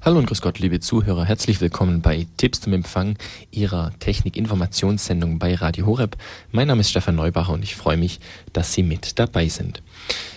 [0.00, 1.24] Hallo und grüß Gott, liebe Zuhörer.
[1.24, 3.18] Herzlich willkommen bei Tipps zum Empfang
[3.50, 6.16] Ihrer Technik-Informationssendung bei Radio Horeb.
[6.52, 8.20] Mein Name ist Stefan Neubacher und ich freue mich,
[8.52, 9.82] dass Sie mit dabei sind.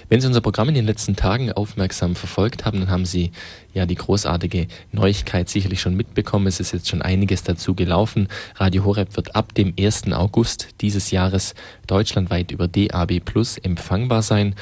[0.10, 3.32] Wenn Sie unser Programm in den letzten Tagen aufmerksam verfolgt haben, dann haben Sie
[3.72, 6.48] ja die großartige Neuigkeit sicherlich schon mitbekommen.
[6.48, 8.30] Es ist jetzt schon einiges dazu gelaufen.
[8.56, 10.12] Radio Horeb wird ab dem 1.
[10.12, 11.54] August dieses Jahres
[11.86, 14.56] deutschlandweit über DAB Plus empfangbar sein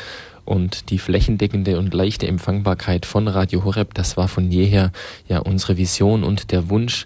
[0.50, 4.92] und die flächendeckende und leichte Empfangbarkeit von Radio Horeb, das war von jeher
[5.28, 7.06] ja unsere Vision und der Wunsch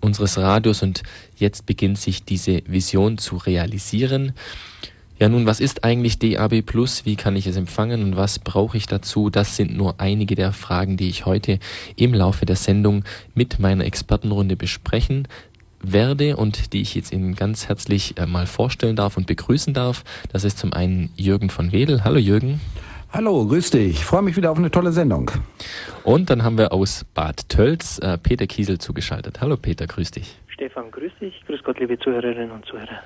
[0.00, 1.02] unseres Radios und
[1.36, 4.32] jetzt beginnt sich diese Vision zu realisieren.
[5.18, 7.04] Ja, nun, was ist eigentlich DAB Plus?
[7.04, 9.30] Wie kann ich es empfangen und was brauche ich dazu?
[9.30, 11.58] Das sind nur einige der Fragen, die ich heute
[11.96, 15.26] im Laufe der Sendung mit meiner Expertenrunde besprechen
[15.80, 20.04] werde und die ich jetzt Ihnen ganz herzlich äh, mal vorstellen darf und begrüßen darf.
[20.32, 22.04] Das ist zum einen Jürgen von Wedel.
[22.04, 22.60] Hallo Jürgen.
[23.10, 23.90] Hallo, grüß dich.
[23.90, 25.30] Ich freue mich wieder auf eine tolle Sendung.
[26.04, 29.40] Und dann haben wir aus Bad Tölz äh, Peter Kiesel zugeschaltet.
[29.40, 30.36] Hallo Peter, grüß dich.
[30.48, 31.34] Stefan, grüß dich.
[31.46, 33.00] Grüß Gott, liebe Zuhörerinnen und Zuhörer.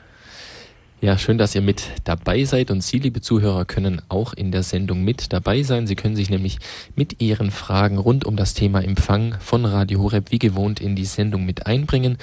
[1.04, 4.62] Ja, schön, dass ihr mit dabei seid und Sie, liebe Zuhörer, können auch in der
[4.62, 5.88] Sendung mit dabei sein.
[5.88, 6.58] Sie können sich nämlich
[6.94, 11.04] mit Ihren Fragen rund um das Thema Empfang von Radio Horeb wie gewohnt in die
[11.04, 12.18] Sendung mit einbringen.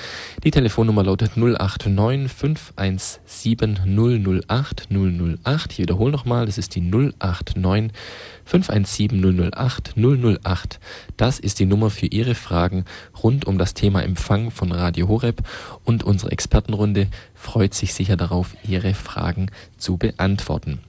[0.45, 3.80] Die Telefonnummer lautet 089 517
[4.47, 5.72] 008 008.
[5.73, 7.91] Ich wiederhole nochmal, das ist die 089
[8.50, 10.80] 517 008 008.
[11.17, 12.86] Das ist die Nummer für Ihre Fragen
[13.22, 15.44] rund um das Thema Empfang von Radio Horeb
[15.83, 20.80] und unsere Expertenrunde freut sich sicher darauf, Ihre Fragen zu beantworten.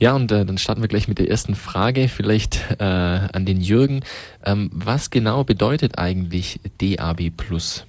[0.00, 3.60] Ja, und äh, dann starten wir gleich mit der ersten Frage, vielleicht äh, an den
[3.60, 4.02] Jürgen.
[4.44, 7.86] Ähm, was genau bedeutet eigentlich DAB Plus?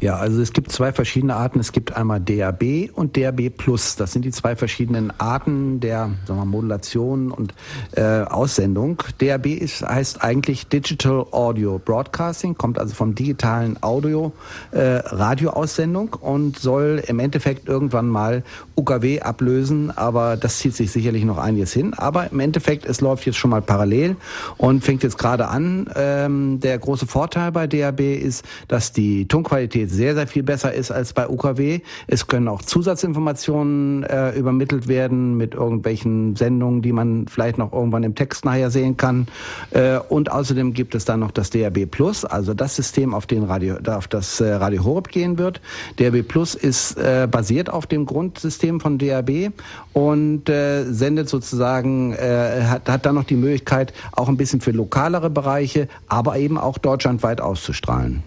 [0.00, 1.58] Ja, also es gibt zwei verschiedene Arten.
[1.58, 3.96] Es gibt einmal DAB und DAB Plus.
[3.96, 7.54] Das sind die zwei verschiedenen Arten der sagen wir, Modulation und
[7.92, 9.02] äh, Aussendung.
[9.18, 14.32] DAB ist, heißt eigentlich Digital Audio Broadcasting, kommt also vom digitalen Audio
[14.70, 18.42] äh, Radioaussendung und soll im Endeffekt irgendwann mal
[18.76, 21.94] UKW ablösen, aber das zieht sich sicherlich noch einiges hin.
[21.94, 24.16] Aber im Endeffekt, es läuft jetzt schon mal parallel
[24.56, 25.90] und fängt jetzt gerade an.
[25.96, 30.90] Ähm, der große Vorteil bei DAB ist, dass die Tonqualität Sehr, sehr viel besser ist
[30.90, 31.80] als bei UKW.
[32.06, 38.02] Es können auch Zusatzinformationen äh, übermittelt werden mit irgendwelchen Sendungen, die man vielleicht noch irgendwann
[38.02, 39.28] im Text nachher sehen kann.
[39.70, 43.44] Äh, und außerdem gibt es dann noch das DAB Plus, also das System, auf, den
[43.44, 45.60] Radio, auf das äh, Radio Horeb gehen wird.
[45.96, 49.52] DAB Plus ist äh, basiert auf dem Grundsystem von DAB
[49.92, 54.72] und äh, sendet sozusagen, äh, hat, hat dann noch die Möglichkeit, auch ein bisschen für
[54.72, 58.22] lokalere Bereiche, aber eben auch deutschlandweit auszustrahlen.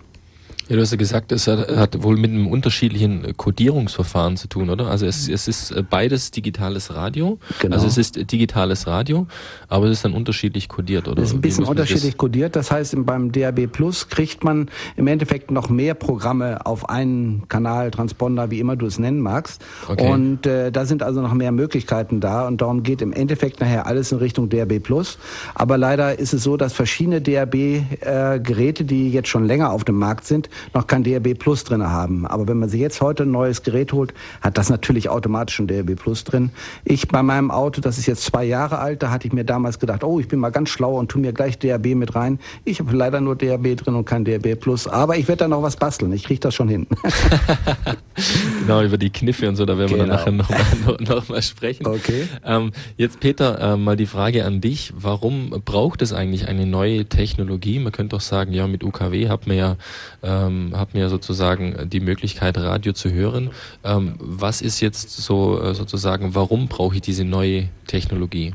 [0.72, 4.70] Ja, du hast ja gesagt, es hat, hat, wohl mit einem unterschiedlichen Codierungsverfahren zu tun,
[4.70, 4.88] oder?
[4.88, 7.40] Also es, es ist äh, beides digitales Radio.
[7.60, 7.76] Genau.
[7.76, 9.28] Also es ist digitales Radio,
[9.68, 11.22] aber es ist dann unterschiedlich codiert, oder?
[11.22, 12.56] Es ist ein bisschen unterschiedlich codiert.
[12.56, 17.92] Das heißt, beim DAB Plus kriegt man im Endeffekt noch mehr Programme auf einen Kanal,
[17.92, 19.62] Transponder, wie immer du es nennen magst.
[19.90, 20.10] Okay.
[20.10, 23.88] Und äh, da sind also noch mehr Möglichkeiten da und darum geht im Endeffekt nachher
[23.88, 25.18] alles in Richtung DAB Plus.
[25.54, 29.98] Aber leider ist es so, dass verschiedene DAB-Geräte, äh, die jetzt schon länger auf dem
[29.98, 32.26] Markt sind, noch kein DRB Plus drin haben.
[32.26, 35.68] Aber wenn man sich jetzt heute ein neues Gerät holt, hat das natürlich automatisch ein
[35.68, 36.52] DRB Plus drin.
[36.84, 39.80] Ich bei meinem Auto, das ist jetzt zwei Jahre alt, da hatte ich mir damals
[39.80, 42.40] gedacht, oh, ich bin mal ganz schlau und tu mir gleich DRB mit rein.
[42.66, 44.88] Ich habe leider nur DRB drin und kein DRB Plus.
[44.88, 46.12] Aber ich werde da noch was basteln.
[46.14, 46.88] Ich kriege das schon hin.
[48.62, 50.06] genau, über die Kniffe und so, da werden genau.
[50.06, 50.44] wir dann genau.
[50.50, 51.86] nachher noch, noch, mal sprechen.
[51.88, 52.28] Okay.
[52.46, 54.94] Ähm, jetzt Peter, äh, mal die Frage an dich.
[54.96, 57.80] Warum braucht es eigentlich eine neue Technologie?
[57.80, 59.78] Man könnte doch sagen, ja, mit UKW hat man ja
[60.24, 63.52] ähm, ähm, habe mir sozusagen die Möglichkeit, Radio zu hören.
[63.84, 68.54] Ähm, was ist jetzt so äh, sozusagen, warum brauche ich diese neue Technologie?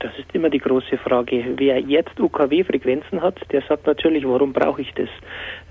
[0.00, 1.54] Das ist immer die große Frage.
[1.56, 5.08] Wer jetzt UKW-Frequenzen hat, der sagt natürlich, warum brauche ich das?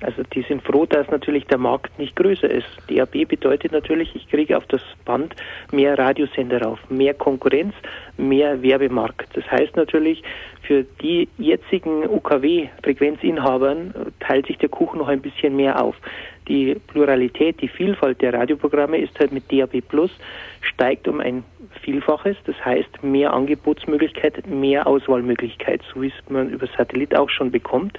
[0.04, 2.68] Also die sind froh, dass natürlich der Markt nicht größer ist.
[2.90, 5.36] DAB bedeutet natürlich, ich kriege auf das Band
[5.72, 7.74] mehr Radiosender rauf, mehr Konkurrenz,
[8.18, 9.30] mehr Werbemarkt.
[9.36, 10.22] Das heißt natürlich,
[10.62, 15.96] für die jetzigen UKW-Frequenzinhabern teilt sich der Kuchen noch ein bisschen mehr auf.
[16.48, 20.12] Die Pluralität, die Vielfalt der Radioprogramme ist halt mit DAB Plus
[20.62, 21.44] steigt um ein
[21.82, 22.36] Vielfaches.
[22.46, 27.98] Das heißt, mehr Angebotsmöglichkeit, mehr Auswahlmöglichkeit, so wie es man über Satellit auch schon bekommt.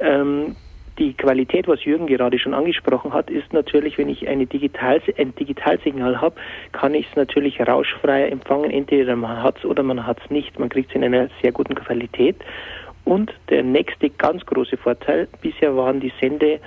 [0.00, 0.56] Ähm,
[0.98, 5.34] die Qualität, was Jürgen gerade schon angesprochen hat, ist natürlich, wenn ich eine Digital, ein
[5.34, 6.36] Digitalsignal habe,
[6.72, 8.70] kann ich es natürlich rauschfrei empfangen.
[8.70, 10.58] Entweder man hat es oder man hat es nicht.
[10.58, 12.36] Man kriegt es in einer sehr guten Qualität.
[13.04, 16.60] Und der nächste ganz große Vorteil, bisher waren die Sende,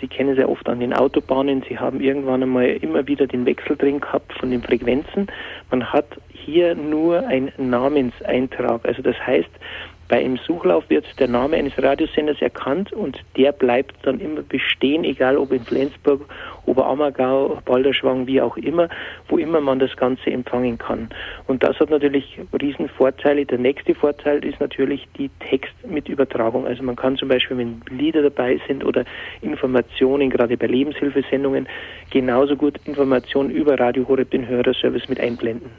[0.00, 3.76] Sie kennen ja oft an den Autobahnen, Sie haben irgendwann einmal immer wieder den Wechsel
[3.76, 5.28] drin gehabt von den Frequenzen.
[5.70, 8.84] Man hat hier nur einen Namenseintrag.
[8.84, 9.48] Also das heißt,
[10.12, 15.04] Bei einem Suchlauf wird der Name eines Radiosenders erkannt und der bleibt dann immer bestehen,
[15.04, 16.26] egal ob in Flensburg,
[16.66, 18.90] Oberammergau, Balderschwang, wie auch immer,
[19.28, 21.08] wo immer man das Ganze empfangen kann.
[21.46, 23.46] Und das hat natürlich Riesenvorteile.
[23.46, 26.66] Der nächste Vorteil ist natürlich die Textmitübertragung.
[26.66, 29.06] Also man kann zum Beispiel, wenn Lieder dabei sind oder
[29.40, 31.66] Informationen, gerade bei Lebenshilfesendungen,
[32.10, 35.70] genauso gut Informationen über Radio Horeb den Hörerservice mit einblenden.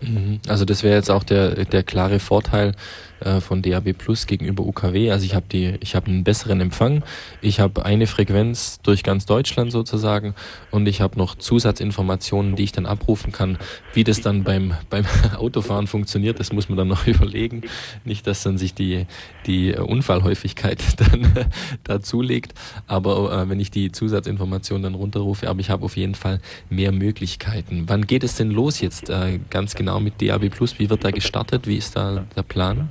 [0.00, 0.40] Mhm.
[0.48, 2.72] Also das wäre jetzt auch der, der klare Vorteil
[3.20, 5.10] äh, von DAB Plus gegenüber UKW.
[5.10, 7.02] Also ich habe die, ich habe einen besseren Empfang,
[7.40, 10.34] ich habe eine Frequenz durch ganz Deutschland sozusagen
[10.70, 13.58] und ich habe noch Zusatzinformationen, die ich dann abrufen kann.
[13.92, 15.04] Wie das dann beim beim
[15.36, 17.62] Autofahren funktioniert, das muss man dann noch überlegen.
[18.04, 19.06] Nicht, dass dann sich die
[19.46, 21.46] die Unfallhäufigkeit dann
[21.84, 22.54] dazulegt.
[22.86, 26.92] Aber äh, wenn ich die Zusatzinformationen dann runterrufe, aber ich habe auf jeden Fall mehr
[26.92, 27.84] Möglichkeiten.
[27.86, 30.78] Wann geht es denn los jetzt äh, ganz genau mit DAB Plus?
[30.78, 31.66] Wie wird da gestartet?
[31.66, 32.90] Wie ist da der Plan?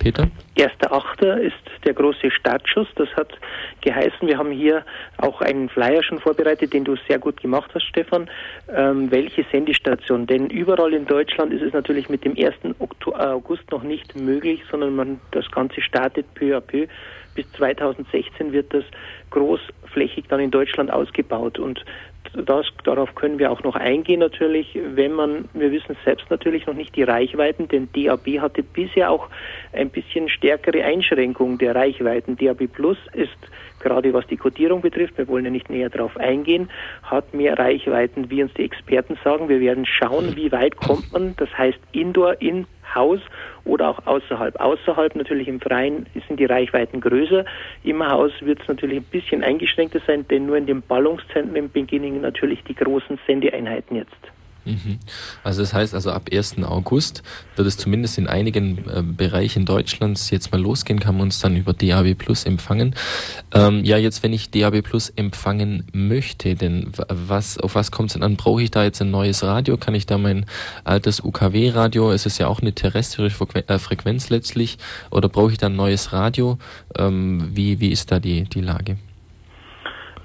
[0.00, 0.28] Peter?
[0.56, 1.36] 1.8.
[1.36, 1.54] ist
[1.84, 2.88] der große Startschuss.
[2.96, 3.32] Das hat
[3.82, 4.84] geheißen, wir haben hier
[5.18, 8.28] auch einen Flyer schon vorbereitet, den du sehr gut gemacht hast, Stefan.
[8.74, 10.26] Ähm, welche Sendestation?
[10.26, 12.54] Denn überall in Deutschland ist es natürlich mit dem 1.
[13.14, 16.86] August noch nicht möglich, sondern man, das Ganze startet peu à peu.
[17.34, 18.84] Bis 2016 wird das
[19.30, 21.84] großflächig dann in Deutschland ausgebaut und
[22.34, 26.74] das, darauf können wir auch noch eingehen natürlich, wenn man, wir wissen selbst natürlich noch
[26.74, 29.28] nicht die Reichweiten, denn DAB hatte bisher auch
[29.72, 32.36] ein bisschen stärkere Einschränkungen der Reichweiten.
[32.36, 33.36] DAB Plus ist
[33.80, 36.70] gerade was die Codierung betrifft, wir wollen ja nicht näher darauf eingehen,
[37.02, 39.48] hat mehr Reichweiten, wie uns die Experten sagen.
[39.48, 43.20] Wir werden schauen, wie weit kommt man, das heißt Indoor, in Haus
[43.64, 44.58] oder auch außerhalb.
[44.60, 47.44] Außerhalb natürlich im Freien sind die Reichweiten größer.
[47.84, 52.20] Im Haus wird es natürlich ein bisschen eingeschränkter sein, denn nur in den Ballungszentren beginnen
[52.20, 54.39] natürlich die großen Sendeeinheiten jetzt.
[54.64, 54.98] Mhm.
[55.42, 56.62] Also das heißt also ab 1.
[56.62, 57.22] August
[57.56, 61.56] wird es zumindest in einigen äh, Bereichen Deutschlands jetzt mal losgehen, kann man uns dann
[61.56, 62.94] über DAB Plus empfangen.
[63.54, 68.14] Ähm, ja, jetzt wenn ich DAB Plus empfangen möchte, denn was, auf was kommt es
[68.14, 68.36] denn an?
[68.36, 69.76] Brauche ich da jetzt ein neues Radio?
[69.76, 70.46] Kann ich da mein
[70.84, 74.78] altes UKW-Radio, es ist ja auch eine terrestrische äh, Frequenz letztlich,
[75.10, 76.58] oder brauche ich da ein neues Radio?
[76.96, 78.96] Ähm, wie, wie ist da die, die Lage?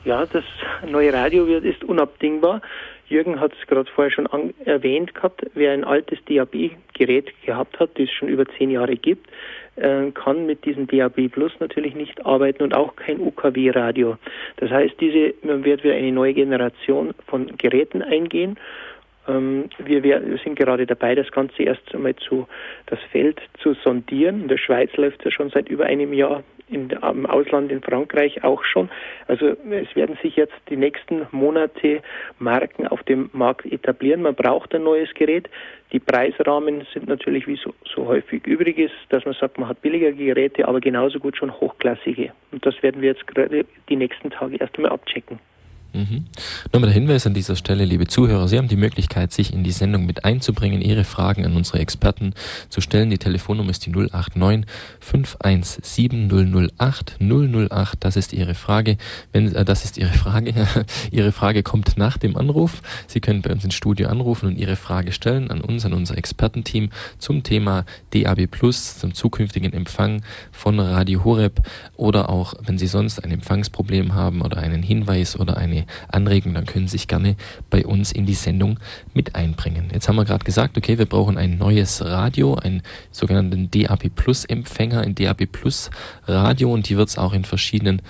[0.06, 0.44] Ja, das
[0.88, 2.62] neue Radio wird, ist unabdingbar.
[3.08, 8.06] Jürgen hat es gerade vorher schon erwähnt gehabt, wer ein altes DAB-Gerät gehabt hat, das
[8.06, 9.28] es schon über zehn Jahre gibt,
[9.76, 14.18] äh, kann mit diesem DAB Plus natürlich nicht arbeiten und auch kein UKW-Radio.
[14.58, 18.58] Das heißt, diese, man wird wieder eine neue Generation von Geräten eingehen.
[19.28, 22.48] Ähm, wir, wir, sind gerade dabei, das Ganze erst einmal zu,
[22.88, 24.44] das Feld zu sondieren.
[24.44, 27.82] In der Schweiz läuft es ja schon seit über einem Jahr in, im Ausland in
[27.82, 28.90] Frankreich auch schon.
[29.28, 32.02] Also es werden sich jetzt die nächsten Monate
[32.40, 34.24] Marken auf dem Markt etablieren.
[34.24, 35.50] Man braucht ein neues Gerät.
[35.92, 39.82] Die Preisrahmen sind natürlich wie so, so häufig übrig ist, dass man sagt, man hat
[39.82, 42.32] billige Geräte, aber genauso gut schon hochklassige.
[42.52, 45.40] Und das werden wir jetzt gerade die nächsten Tage erst einmal abchecken.
[45.96, 46.26] Mhm.
[46.74, 49.72] Nochmal der Hinweis an dieser Stelle, liebe Zuhörer, Sie haben die Möglichkeit, sich in die
[49.72, 52.34] Sendung mit einzubringen, Ihre Fragen an unsere Experten
[52.68, 53.10] zu stellen.
[53.10, 54.66] Die Telefonnummer ist die 089
[55.00, 57.96] 517 008 008.
[58.02, 58.98] Das ist Ihre Frage.
[59.32, 60.54] Wenn, äh, das ist Ihre Frage.
[61.12, 62.82] Ihre Frage kommt nach dem Anruf.
[63.08, 66.18] Sie können bei uns ins Studio anrufen und Ihre Frage stellen an uns, an unser
[66.18, 66.90] Expertenteam
[67.20, 71.62] zum Thema DAB Plus, zum zukünftigen Empfang von Radio Horeb
[71.96, 76.66] oder auch, wenn Sie sonst ein Empfangsproblem haben oder einen Hinweis oder eine Anregung, dann
[76.66, 77.36] können Sie sich gerne
[77.70, 78.80] bei uns in die Sendung
[79.14, 79.90] mit einbringen.
[79.94, 84.46] Jetzt haben wir gerade gesagt, okay, wir brauchen ein neues Radio, einen sogenannten DAB Plus
[84.46, 85.90] Empfänger, ein DAB Plus
[86.26, 88.02] Radio und die wird es auch in verschiedenen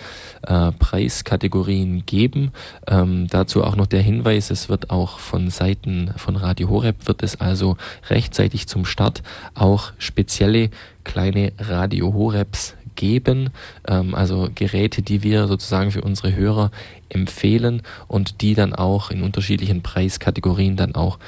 [0.43, 2.51] äh, Preiskategorien geben.
[2.87, 7.23] Ähm, dazu auch noch der Hinweis, es wird auch von Seiten von Radio Horeb wird
[7.23, 7.77] es also
[8.09, 10.69] rechtzeitig zum Start auch spezielle
[11.03, 13.49] kleine Radio Horebs geben,
[13.87, 16.71] ähm, also Geräte, die wir sozusagen für unsere Hörer
[17.09, 21.19] empfehlen und die dann auch in unterschiedlichen Preiskategorien dann auch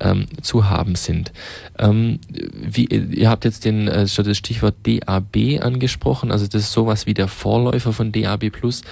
[0.00, 1.32] ähm, zu haben sind.
[1.78, 7.06] Ähm, wie, ihr habt jetzt den, äh, das Stichwort DAB angesprochen, also das ist sowas
[7.06, 8.82] wie der Vorläufer von DAB Plus.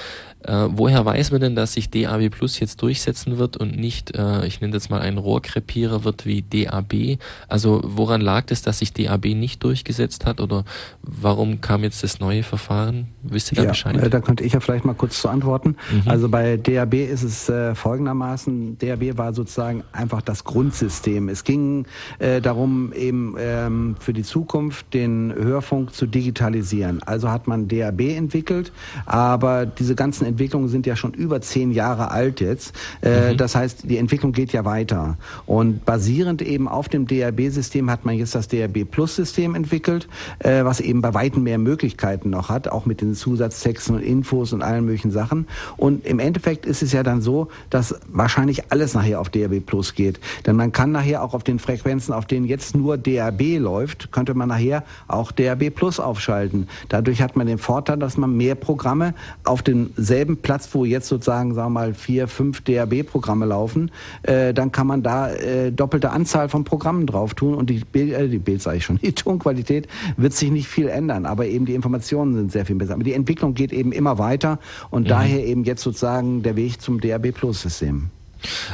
[0.44, 4.46] Äh, woher weiß man denn, dass sich DAB Plus jetzt durchsetzen wird und nicht, äh,
[4.46, 7.18] ich nenne das mal ein Rohrkrepierer wird wie DAB?
[7.48, 10.64] Also woran lag es, dass sich DAB nicht durchgesetzt hat oder
[11.02, 13.08] warum kam jetzt das neue Verfahren?
[13.22, 13.96] Wisst ihr da ja, Bescheid?
[13.96, 15.76] Äh, da könnte ich ja vielleicht mal kurz zu antworten.
[15.90, 16.02] Mhm.
[16.06, 21.28] Also bei DAB ist es äh, folgendermaßen, DAB war sozusagen einfach das Grundsystem System.
[21.28, 21.86] Es ging
[22.18, 27.02] äh, darum, eben ähm, für die Zukunft den Hörfunk zu digitalisieren.
[27.02, 28.72] Also hat man DAB entwickelt,
[29.06, 32.74] aber diese ganzen Entwicklungen sind ja schon über zehn Jahre alt jetzt.
[33.02, 33.36] Äh, mhm.
[33.36, 35.16] Das heißt, die Entwicklung geht ja weiter.
[35.46, 40.08] Und basierend eben auf dem DAB-System hat man jetzt das DAB Plus-System entwickelt,
[40.38, 44.52] äh, was eben bei weitem mehr Möglichkeiten noch hat, auch mit den Zusatztexten und Infos
[44.52, 45.46] und allen möglichen Sachen.
[45.76, 49.94] Und im Endeffekt ist es ja dann so, dass wahrscheinlich alles nachher auf DAB Plus
[49.94, 50.20] geht.
[50.46, 54.34] Denn man kann nachher auch auf den Frequenzen, auf denen jetzt nur DAB läuft, könnte
[54.34, 56.68] man nachher auch DAB Plus aufschalten.
[56.88, 61.54] Dadurch hat man den Vorteil, dass man mehr Programme auf demselben Platz, wo jetzt sozusagen,
[61.54, 63.90] sagen wir mal, vier, fünf DAB-Programme laufen,
[64.22, 68.12] äh, dann kann man da äh, doppelte Anzahl von Programmen drauf tun und die Bild,
[68.12, 71.66] äh, die Bild sage ich schon, die Tonqualität wird sich nicht viel ändern, aber eben
[71.66, 72.94] die Informationen sind sehr viel besser.
[72.94, 74.58] Aber die Entwicklung geht eben immer weiter
[74.90, 75.08] und mhm.
[75.08, 78.10] daher eben jetzt sozusagen der Weg zum DAB Plus System.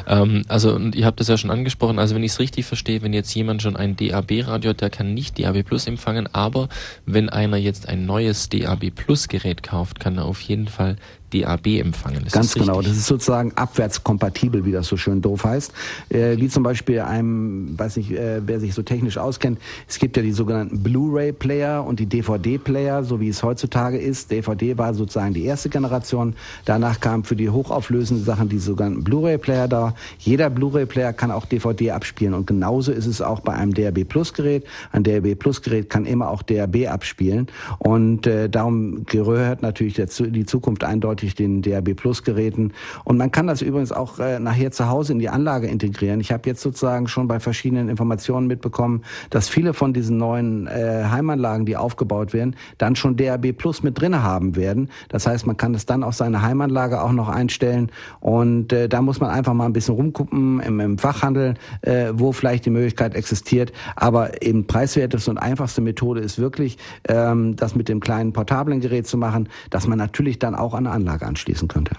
[0.06, 3.02] Ähm, also, und ihr habt das ja schon angesprochen, also wenn ich es richtig verstehe,
[3.02, 6.68] wenn jetzt jemand schon ein DAB-Radio hat, der kann nicht DAB Plus empfangen, aber
[7.04, 10.96] wenn einer jetzt ein neues DAB Plus Gerät kauft, kann er auf jeden Fall
[11.32, 12.26] DAB empfangen.
[12.26, 15.72] Ist Ganz das genau, das ist sozusagen abwärtskompatibel, wie das so schön doof heißt.
[16.08, 20.16] Äh, wie zum Beispiel einem, weiß nicht, äh, wer sich so technisch auskennt, es gibt
[20.16, 24.30] ja die sogenannten Blu-ray-Player und die DVD-Player, so wie es heutzutage ist.
[24.30, 26.34] DVD war sozusagen die erste Generation.
[26.64, 29.94] Danach kam für die hochauflösenden Sachen die sogenannten Blu-ray-Player da.
[30.18, 34.64] Jeder Blu-ray-Player kann auch DVD abspielen und genauso ist es auch bei einem DAB Plus-Gerät.
[34.92, 40.84] Ein DAB Plus-Gerät kann immer auch DAB abspielen und äh, darum gehört natürlich die Zukunft
[40.84, 42.72] eindeutig eindeutig den DAB Plus Geräten.
[43.04, 46.20] Und man kann das übrigens auch äh, nachher zu Hause in die Anlage integrieren.
[46.20, 51.04] Ich habe jetzt sozusagen schon bei verschiedenen Informationen mitbekommen, dass viele von diesen neuen äh,
[51.10, 54.90] Heimanlagen, die aufgebaut werden, dann schon DAB Plus mit drinne haben werden.
[55.08, 57.90] Das heißt, man kann es dann auf seine Heimanlage auch noch einstellen.
[58.20, 62.32] Und äh, da muss man einfach mal ein bisschen rumgucken im, im Fachhandel, äh, wo
[62.32, 63.72] vielleicht die Möglichkeit existiert.
[63.94, 66.76] Aber eben preiswerteste und einfachste Methode ist wirklich,
[67.08, 70.86] ähm, das mit dem kleinen portablen Gerät zu machen, dass man natürlich dann auch an
[70.86, 71.92] eine Anlage anschließen könnte.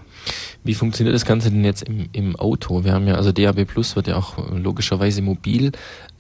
[0.64, 2.84] Wie funktioniert das Ganze denn jetzt im, im Auto?
[2.84, 5.72] Wir haben ja, also DAB Plus wird ja auch logischerweise mobil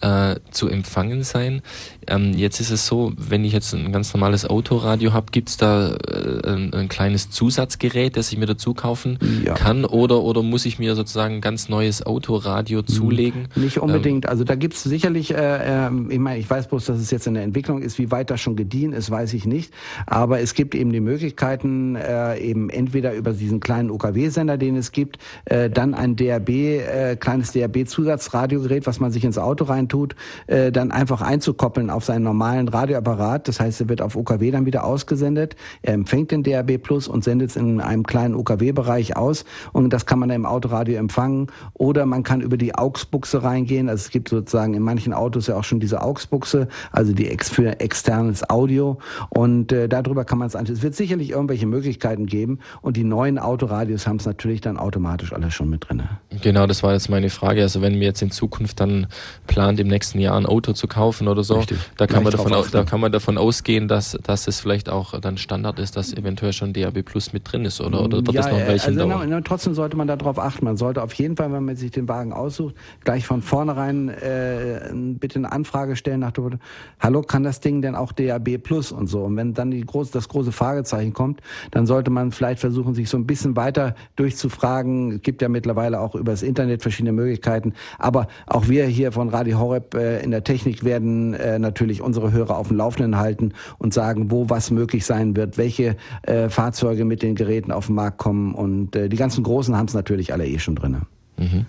[0.01, 1.61] äh, zu empfangen sein.
[2.07, 5.57] Ähm, jetzt ist es so, wenn ich jetzt ein ganz normales Autoradio habe, gibt es
[5.57, 9.55] da äh, ein, ein, kleines Zusatzgerät, das ich mir dazu kaufen ja.
[9.55, 13.47] kann oder, oder muss ich mir sozusagen ein ganz neues Autoradio hm, zulegen?
[13.55, 14.25] Nicht unbedingt.
[14.25, 17.11] Ähm, also da gibt es sicherlich, äh, äh, ich meine, ich weiß bloß, dass es
[17.11, 19.73] jetzt in der Entwicklung ist, wie weit das schon gediehen ist, weiß ich nicht.
[20.05, 24.91] Aber es gibt eben die Möglichkeiten, äh, eben entweder über diesen kleinen UKW-Sender, den es
[24.91, 30.15] gibt, äh, dann ein DRB, äh, kleines DRB-Zusatzradiogerät, was man sich ins Auto reintut,
[30.47, 33.47] äh, dann einfach einzukoppeln auf seinen normalen Radioapparat.
[33.47, 35.55] Das heißt, er wird auf UKW dann wieder ausgesendet.
[35.81, 39.45] Er empfängt den DRB Plus und sendet es in einem kleinen UKW-Bereich aus.
[39.73, 41.47] Und das kann man dann im Autoradio empfangen.
[41.73, 43.89] Oder man kann über die AUX-Buchse reingehen.
[43.89, 47.49] Also es gibt sozusagen in manchen Autos ja auch schon diese AUX-Buchse, also die ex
[47.49, 48.97] für externes Audio.
[49.29, 50.75] Und äh, darüber kann man es anschauen.
[50.75, 52.59] Es wird sicherlich irgendwelche Möglichkeiten geben.
[52.81, 56.03] Und die neuen Autoradios haben es natürlich dann automatisch alles schon mit drin.
[56.41, 57.61] Genau, das war jetzt meine Frage.
[57.61, 59.07] Also wenn wir jetzt in Zukunft dann
[59.45, 61.77] plant, im nächsten Jahr ein Auto zu kaufen oder so, Richtig.
[61.97, 65.19] da kann man davon aus, da kann man davon ausgehen, dass, dass es vielleicht auch
[65.19, 68.41] dann Standard ist, dass eventuell schon DAB Plus mit drin ist oder, oder wird ja,
[68.41, 69.29] das noch ein Weilchen also dauern?
[69.29, 70.65] Na, trotzdem sollte man darauf achten.
[70.65, 74.91] Man sollte auf jeden Fall, wenn man sich den Wagen aussucht, gleich von vornherein äh,
[74.93, 76.59] bitte eine Anfrage stellen nach dem
[76.99, 79.23] Hallo, kann das Ding denn auch DAB Plus und so?
[79.23, 83.09] Und wenn dann die große, das große Fragezeichen kommt, dann sollte man vielleicht versuchen, sich
[83.09, 85.13] so ein bisschen weiter durchzufragen.
[85.13, 87.73] Es gibt ja mittlerweile auch über das Internet verschiedene Möglichkeiten.
[87.99, 92.31] Aber auch wir hier von Radio Horeb äh, in der Technik werden äh, natürlich unsere
[92.31, 97.05] Hörer auf dem Laufenden halten und sagen, wo was möglich sein wird, welche äh, Fahrzeuge
[97.05, 98.53] mit den Geräten auf den Markt kommen.
[98.53, 101.01] Und äh, die ganzen Großen haben es natürlich alle eh schon drin.
[101.37, 101.67] Mhm.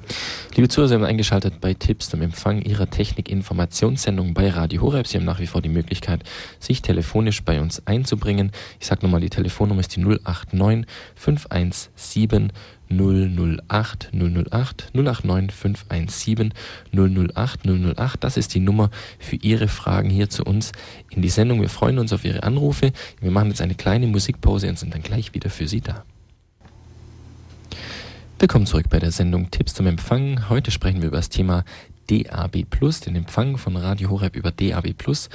[0.55, 5.07] Liebe Zuhörer, Sie haben eingeschaltet bei Tipps zum Empfang Ihrer Technik-Informationssendung bei Radio Horeb.
[5.07, 6.25] Sie haben nach wie vor die Möglichkeit,
[6.59, 8.51] sich telefonisch bei uns einzubringen.
[8.81, 12.53] Ich sage nochmal, die Telefonnummer ist die 089 517
[12.89, 16.55] 008 008 089 517
[16.95, 18.25] 008 008.
[18.25, 20.73] Das ist die Nummer für Ihre Fragen hier zu uns
[21.11, 21.61] in die Sendung.
[21.61, 22.93] Wir freuen uns auf Ihre Anrufe.
[23.21, 26.05] Wir machen jetzt eine kleine Musikpause und sind dann gleich wieder für Sie da.
[28.41, 30.49] Willkommen zurück bei der Sendung Tipps zum Empfang.
[30.49, 31.65] Heute sprechen wir über das Thema
[32.11, 35.29] DAB Plus, den Empfang von Radio Horeb über DAB Plus.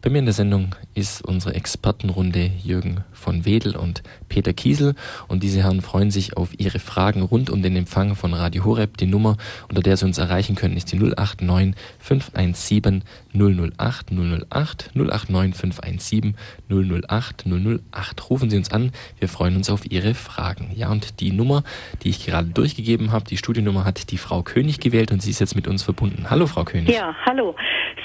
[0.00, 4.94] Bei mir in der Sendung ist unsere Expertenrunde Jürgen von Wedel und Peter Kiesel
[5.28, 8.96] und diese Herren freuen sich auf ihre Fragen rund um den Empfang von Radio Horeb.
[8.96, 9.36] Die Nummer,
[9.68, 13.02] unter der sie uns erreichen können, ist die 089 517
[13.34, 16.36] 008 008 089 517
[16.68, 18.30] 008 008.
[18.30, 20.70] Rufen Sie uns an, wir freuen uns auf Ihre Fragen.
[20.74, 21.62] Ja, und die Nummer,
[22.02, 25.40] die ich gerade durchgegeben habe, die Studienummer hat die Frau König gewählt und sie ist
[25.40, 26.19] jetzt mit uns verbunden.
[26.28, 26.90] Hallo, Frau König.
[26.94, 27.54] Ja, hallo.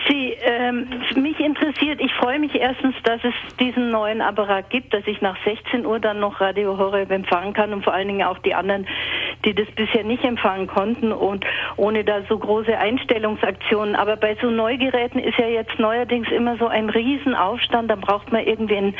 [0.08, 5.06] Sie, ähm, mich interessiert, ich freue mich erstens, dass es diesen neuen Apparat gibt, dass
[5.08, 8.38] ich nach 16 Uhr dann noch Radio Horeb empfangen kann und vor allen Dingen auch
[8.40, 8.88] die anderen,
[9.46, 11.46] die das bisher nicht empfangen konnten und
[11.78, 13.96] ohne da so große Einstellungsaktionen.
[13.96, 17.90] Aber bei so Neugeräten ist ja jetzt neuerdings immer so ein Riesenaufstand.
[17.90, 18.96] Da braucht man irgendwie einen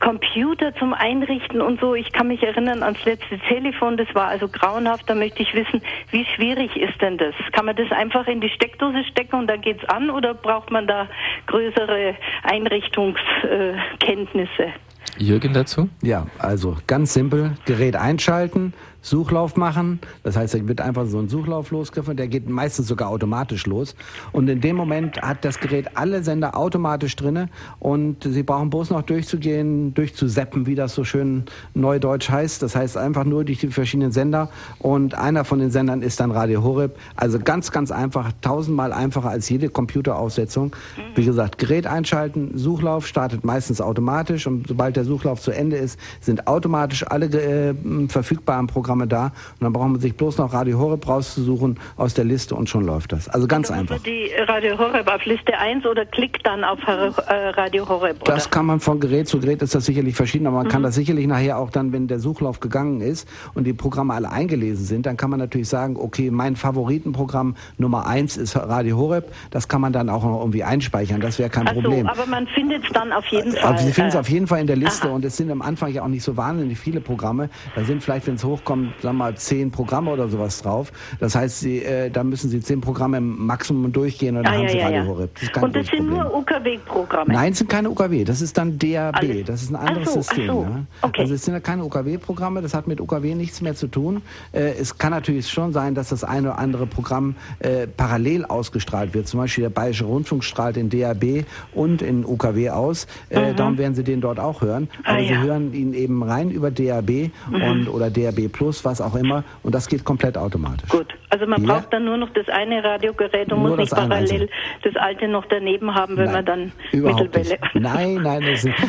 [0.00, 1.94] Computer zum Einrichten und so.
[1.94, 5.08] Ich kann mich erinnern ans letzte Telefon, das war also grauenhaft.
[5.08, 7.34] Da möchte ich wissen, wie schwierig ist denn das?
[7.52, 10.86] Kann man das einfach in die Steckdose stecken und da geht's an oder braucht man
[10.86, 11.08] da
[11.46, 14.74] größere Einrichtungskenntnisse?
[15.16, 15.88] Jürgen dazu?
[16.02, 18.74] Ja, also ganz simpel, Gerät einschalten,
[19.08, 20.00] Suchlauf machen.
[20.22, 23.94] Das heißt, da wird einfach so ein Suchlauf losgriffen, der geht meistens sogar automatisch los.
[24.32, 27.48] Und in dem Moment hat das Gerät alle Sender automatisch drinne
[27.78, 32.62] und Sie brauchen bloß noch durchzugehen, durchzuseppen, wie das so schön neudeutsch heißt.
[32.62, 36.30] Das heißt einfach nur durch die verschiedenen Sender und einer von den Sendern ist dann
[36.30, 36.96] Radio Horeb.
[37.16, 40.74] Also ganz, ganz einfach, tausendmal einfacher als jede Computeraussetzung.
[41.14, 45.98] Wie gesagt, Gerät einschalten, Suchlauf startet meistens automatisch und sobald der Suchlauf zu Ende ist,
[46.20, 47.74] sind automatisch alle äh,
[48.08, 49.26] verfügbaren Programme Programme da.
[49.26, 52.84] Und dann braucht man sich bloß noch Radio Horeb rauszusuchen aus der Liste und schon
[52.84, 53.28] läuft das.
[53.28, 53.98] Also ganz also einfach.
[54.02, 58.22] Die Radio Horeb auf Liste 1 oder klickt dann auf äh, Radio Horeb?
[58.22, 58.34] Oder?
[58.34, 60.70] Das kann man von Gerät zu Gerät, ist das sicherlich verschieden, aber man mhm.
[60.70, 64.30] kann das sicherlich nachher auch dann, wenn der Suchlauf gegangen ist und die Programme alle
[64.30, 69.32] eingelesen sind, dann kann man natürlich sagen, okay, mein Favoritenprogramm Nummer 1 ist Radio Horeb.
[69.50, 71.20] Das kann man dann auch noch irgendwie einspeichern.
[71.20, 72.06] Das wäre kein Ach Problem.
[72.06, 73.62] So, aber man findet es dann auf jeden Fall.
[73.62, 75.14] Aber Sie finden es äh, auf jeden Fall in der Liste Aha.
[75.14, 77.50] und es sind am Anfang ja auch nicht so wahnsinnig viele Programme.
[77.74, 80.92] Da sind vielleicht, wenn es hochkommt, sagen wir mal, zehn Programme oder sowas drauf.
[81.20, 84.56] Das heißt, Sie, äh, da müssen Sie zehn Programme im Maximum durchgehen und dann ah,
[84.56, 85.06] haben ja, Sie Radio ja.
[85.06, 85.30] Horeb.
[85.40, 87.32] Das und das sind nur UKW-Programme?
[87.32, 88.24] Nein, es sind keine UKW.
[88.24, 89.16] Das ist dann DAB.
[89.16, 89.44] Alles.
[89.46, 90.46] Das ist ein anderes so, System.
[90.46, 90.62] So.
[90.62, 90.84] Ja.
[91.02, 91.22] Okay.
[91.22, 92.62] Also es sind ja keine UKW-Programme.
[92.62, 94.22] Das hat mit UKW nichts mehr zu tun.
[94.52, 99.14] Äh, es kann natürlich schon sein, dass das eine oder andere Programm äh, parallel ausgestrahlt
[99.14, 99.28] wird.
[99.28, 101.44] Zum Beispiel der Bayerische Rundfunk strahlt in DAB
[101.74, 103.06] und in UKW aus.
[103.30, 103.56] Äh, mhm.
[103.56, 104.88] Darum werden Sie den dort auch hören.
[105.04, 107.62] Ah, Aber ah, Sie hören ihn eben rein über DAB mhm.
[107.62, 110.88] und, oder DAB Plus, was auch immer und das geht komplett automatisch.
[110.88, 111.74] Gut, also man ja.
[111.74, 114.48] braucht dann nur noch das eine Radiogerät und nur muss nicht parallel
[114.82, 117.58] das alte noch daneben haben, wenn nein, man dann Mittelwelle.
[117.60, 117.74] Nicht.
[117.74, 118.44] Nein, nein,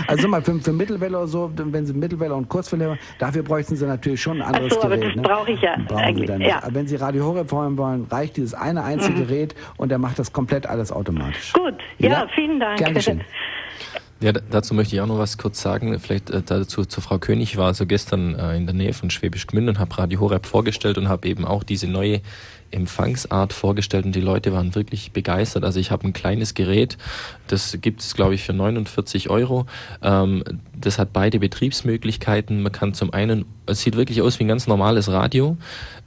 [0.07, 3.75] also mal für, für, Mittelwelle oder so, wenn Sie Mittelwelle und Kurzwelle haben, dafür bräuchten
[3.75, 4.99] Sie natürlich schon ein anderes Ach so, Gerät.
[4.99, 5.21] Aber das ne?
[5.21, 6.47] brauche ich ja Brauchen eigentlich.
[6.47, 6.61] Ja.
[6.69, 9.27] Wenn Sie Radio Horeb vorhin wollen, reicht dieses eine einzige mhm.
[9.27, 11.53] Gerät und der macht das komplett alles automatisch.
[11.53, 12.77] Gut, ja, ja vielen Dank.
[12.77, 13.21] Gern geschehen.
[14.21, 15.97] Ja, dazu möchte ich auch noch was kurz sagen.
[15.97, 17.51] Vielleicht äh, dazu zu Frau König.
[17.51, 20.45] Ich war also gestern äh, in der Nähe von Schwäbisch Gmünd und habe Radio Horeb
[20.45, 22.19] vorgestellt und habe eben auch diese neue
[22.71, 25.63] Empfangsart vorgestellt und die Leute waren wirklich begeistert.
[25.63, 26.97] Also ich habe ein kleines Gerät,
[27.47, 29.65] das gibt es glaube ich für 49 Euro.
[30.01, 30.43] Ähm,
[30.75, 32.61] das hat beide Betriebsmöglichkeiten.
[32.61, 35.57] Man kann zum einen, es sieht wirklich aus wie ein ganz normales Radio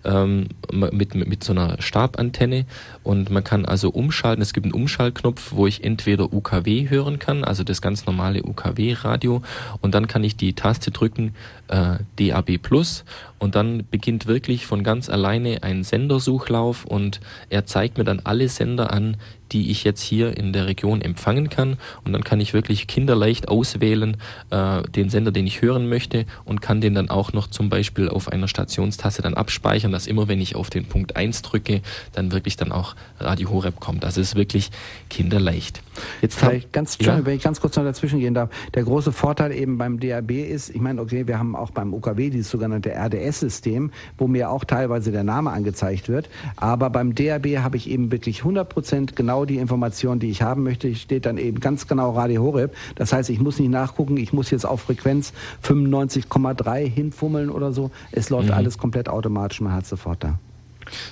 [0.04, 2.66] ähm, mit, mit so einer Stabantenne.
[3.02, 4.42] Und man kann also umschalten.
[4.42, 9.42] Es gibt einen Umschaltknopf, wo ich entweder UKW hören kann, also das ganz normale UKW-Radio
[9.80, 11.34] und dann kann ich die Taste drücken
[11.68, 13.04] äh, DAB Plus.
[13.38, 16.84] Und dann beginnt wirklich von ganz alleine ein Sendersuchlauf.
[16.84, 19.16] Und er zeigt mir dann alle Sender an,
[19.52, 21.76] die ich jetzt hier in der Region empfangen kann.
[22.04, 24.16] Und dann kann ich wirklich kinderleicht auswählen,
[24.50, 28.08] äh, den Sender, den ich hören möchte und kann den dann auch noch zum Beispiel
[28.08, 32.32] auf einer Stationstasse dann abspeichern, dass immer, wenn ich auf den Punkt 1 drücke, dann
[32.32, 34.04] wirklich dann auch Radio Horeb kommt.
[34.04, 34.70] Also es ist wirklich
[35.10, 35.82] kinderleicht.
[36.20, 37.24] Jetzt Vielleicht ganz, ja?
[37.24, 38.50] wenn ich ganz kurz noch dazwischen gehen darf.
[38.74, 42.30] Der große Vorteil eben beim DAB ist, ich meine, okay, wir haben auch beim UKW
[42.30, 46.28] dieses sogenannte RDS-System, wo mir auch teilweise der Name angezeigt wird.
[46.56, 50.42] Aber beim DAB habe ich eben wirklich 100 Prozent genau genau die Information, die ich
[50.42, 50.94] haben möchte.
[50.94, 52.74] Steht dann eben ganz genau Radio Horeb.
[52.94, 55.32] Das heißt, ich muss nicht nachgucken, ich muss jetzt auf Frequenz
[55.64, 57.90] 95,3 hinfummeln oder so.
[58.12, 58.54] Es läuft mhm.
[58.54, 60.38] alles komplett automatisch, man hat sofort da.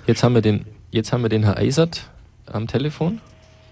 [0.06, 2.10] Jetzt haben wir den, jetzt haben wir den Herr Eisert
[2.46, 3.20] am Telefon.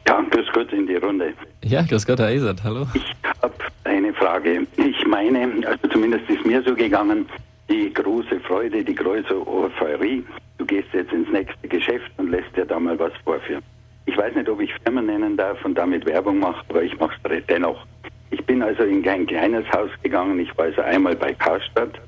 [0.07, 1.35] Ja, grüß Gott in die Runde.
[1.65, 2.87] Ja, grüß Gott, Herr Eisert, hallo.
[2.95, 4.67] Ich habe eine Frage.
[4.77, 7.27] Ich meine, also zumindest ist mir so gegangen,
[7.69, 10.25] die große Freude, die große Euphorie,
[10.57, 13.63] du gehst jetzt ins nächste Geschäft und lässt dir da mal was vorführen.
[14.09, 17.15] Ich weiß nicht, ob ich Firmen nennen darf und damit Werbung mache, aber ich mache
[17.29, 17.85] es dennoch.
[18.31, 20.41] Ich bin also in ein kleines Haus gegangen.
[20.41, 22.01] Ich war also einmal bei Karstadt.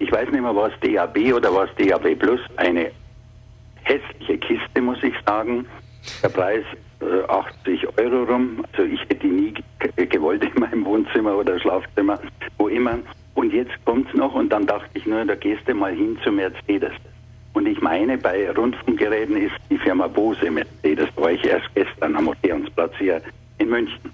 [0.00, 2.40] Ich weiß nicht mehr, was DAB oder was DAB Plus.
[2.56, 2.90] Eine
[3.84, 5.64] hässliche Kiste, muss ich sagen.
[6.24, 6.64] Der Preis
[7.00, 8.64] äh, 80 Euro rum.
[8.72, 9.54] Also ich hätte die nie
[10.08, 12.18] gewollt in meinem Wohnzimmer oder Schlafzimmer,
[12.58, 12.98] wo immer.
[13.36, 16.18] Und jetzt kommt es noch und dann dachte ich nur, da gehst du mal hin
[16.24, 16.94] zu Mercedes.
[17.54, 22.28] Und ich meine, bei Rundfunkgeräten ist die Firma Bose Mercedes, war ich erst gestern am
[22.28, 23.22] Odeonsplatz hier
[23.58, 24.12] in München.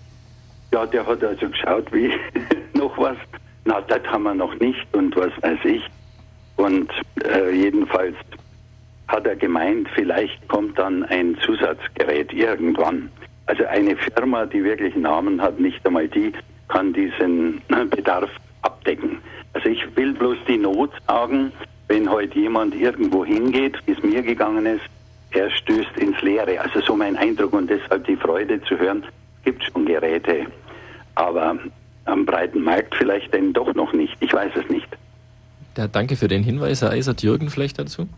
[0.73, 2.13] Ja, der hat also geschaut, wie
[2.75, 3.17] noch was.
[3.65, 5.83] Na, das haben wir noch nicht und was weiß ich.
[6.57, 6.91] Und
[7.25, 8.15] äh, jedenfalls
[9.09, 13.11] hat er gemeint, vielleicht kommt dann ein Zusatzgerät irgendwann.
[13.47, 16.33] Also eine Firma, die wirklich Namen hat, nicht einmal die,
[16.69, 18.31] kann diesen Bedarf
[18.63, 19.19] abdecken.
[19.55, 21.53] Also ich will bloß die Not sagen,
[21.91, 24.85] wenn heute jemand irgendwo hingeht, wie es mir gegangen ist,
[25.33, 26.61] er stößt ins Leere.
[26.61, 29.05] Also so mein Eindruck und deshalb die Freude zu hören,
[29.45, 30.47] gibt schon Geräte,
[31.17, 31.59] aber
[32.05, 34.17] am breiten Markt vielleicht denn doch noch nicht.
[34.21, 34.87] Ich weiß es nicht.
[35.77, 37.23] Ja, danke für den Hinweis, Herr Eisert.
[37.23, 38.09] Jürgen vielleicht dazu?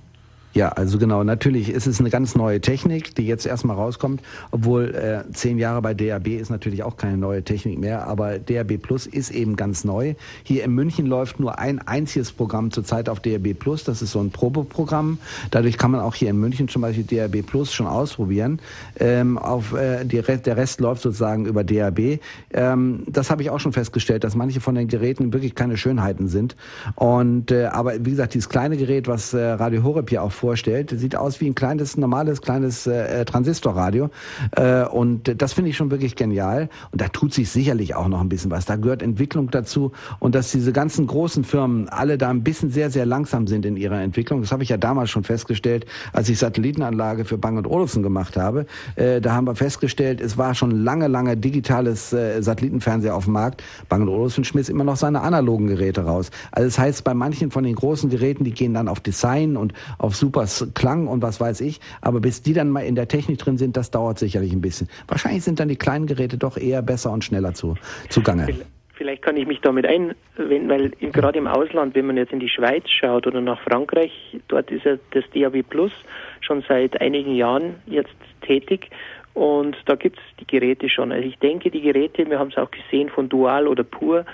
[0.55, 4.95] Ja, also genau, natürlich ist es eine ganz neue Technik, die jetzt erstmal rauskommt, obwohl
[4.95, 9.07] äh, zehn Jahre bei DAB ist natürlich auch keine neue Technik mehr, aber DAB Plus
[9.07, 10.15] ist eben ganz neu.
[10.43, 14.21] Hier in München läuft nur ein einziges Programm zurzeit auf DAB Plus, das ist so
[14.21, 15.19] ein Probeprogramm.
[15.51, 18.61] Dadurch kann man auch hier in München zum Beispiel DAB Plus schon ausprobieren.
[19.01, 22.19] Ähm, auf, äh, die, der Rest läuft sozusagen über DAB.
[22.53, 26.29] Ähm, das habe ich auch schon festgestellt, dass manche von den Geräten wirklich keine Schönheiten
[26.29, 26.57] sind.
[26.95, 30.93] Und äh, aber wie gesagt, dieses kleine Gerät, was äh, Radio Horeb hier auch vorstellt.
[30.97, 34.11] Sieht aus wie ein kleines, normales, kleines äh, Transistorradio.
[34.57, 36.69] Äh, und das finde ich schon wirklich genial.
[36.91, 38.65] Und da tut sich sicherlich auch noch ein bisschen was.
[38.65, 39.93] Da gehört Entwicklung dazu.
[40.19, 43.77] Und dass diese ganzen großen Firmen alle da ein bisschen sehr, sehr langsam sind in
[43.77, 44.41] ihrer Entwicklung.
[44.41, 48.67] Das habe ich ja damals schon festgestellt, als ich Satellitenanlage für Bang Olufsen gemacht habe.
[48.97, 53.35] Äh, da haben wir festgestellt, es war schon lange, lange digitales äh, Satellitenfernseher auf dem
[53.35, 53.63] Markt.
[53.89, 56.31] Bang Olufsen schmiss immer noch seine analogen Geräte raus.
[56.51, 59.73] Also das heißt, bei manchen von den großen Geräten, die gehen dann auf Design und
[59.99, 61.81] auf super super Klang und was weiß ich.
[62.01, 64.88] Aber bis die dann mal in der Technik drin sind, das dauert sicherlich ein bisschen.
[65.09, 67.77] Wahrscheinlich sind dann die kleinen Geräte doch eher besser und schneller zu,
[68.09, 68.49] zugange.
[68.95, 72.49] Vielleicht kann ich mich damit einwenden, weil gerade im Ausland, wenn man jetzt in die
[72.49, 74.12] Schweiz schaut oder nach Frankreich,
[74.49, 75.92] dort ist ja das DAB Plus
[76.40, 78.90] schon seit einigen Jahren jetzt tätig
[79.35, 81.11] und da gibt es die Geräte schon.
[81.11, 84.25] Also ich denke, die Geräte, wir haben es auch gesehen von Dual oder Pur,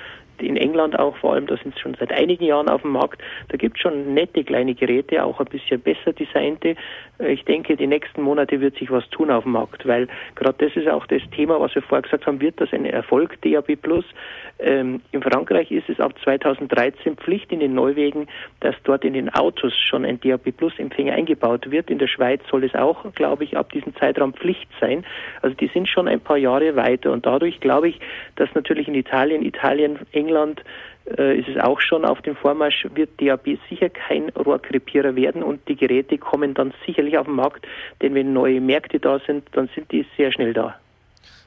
[0.42, 3.22] in England auch vor allem, da sind es schon seit einigen Jahren auf dem Markt.
[3.48, 6.77] Da gibt es schon nette kleine Geräte, auch ein bisschen besser designte.
[7.18, 10.66] Äh, ich denke, die nächsten Monate wird sich was tun auf dem Markt, weil gerade
[10.66, 13.77] das ist auch das Thema, was wir vorher gesagt haben, wird das ein Erfolg DAB
[13.77, 14.05] Plus?
[14.59, 18.27] Ähm, in Frankreich ist es ab 2013 Pflicht in den Neuwegen,
[18.61, 21.90] dass dort in den Autos schon ein DAB Plus Empfänger eingebaut wird.
[21.90, 25.05] In der Schweiz soll es auch, glaube ich, ab diesem Zeitraum Pflicht sein.
[25.42, 28.01] Also die sind schon ein paar Jahre weiter und dadurch glaube ich,
[28.37, 30.64] dass natürlich in Italien, Italien, England
[31.16, 35.66] äh, ist es auch schon auf dem Vormarsch, wird DAB sicher kein Rohrkrepierer werden und
[35.68, 37.66] die Geräte kommen dann sicherlich auf den Markt,
[38.03, 40.79] denn wenn neue Märkte da sind, dann sind die sehr schnell da.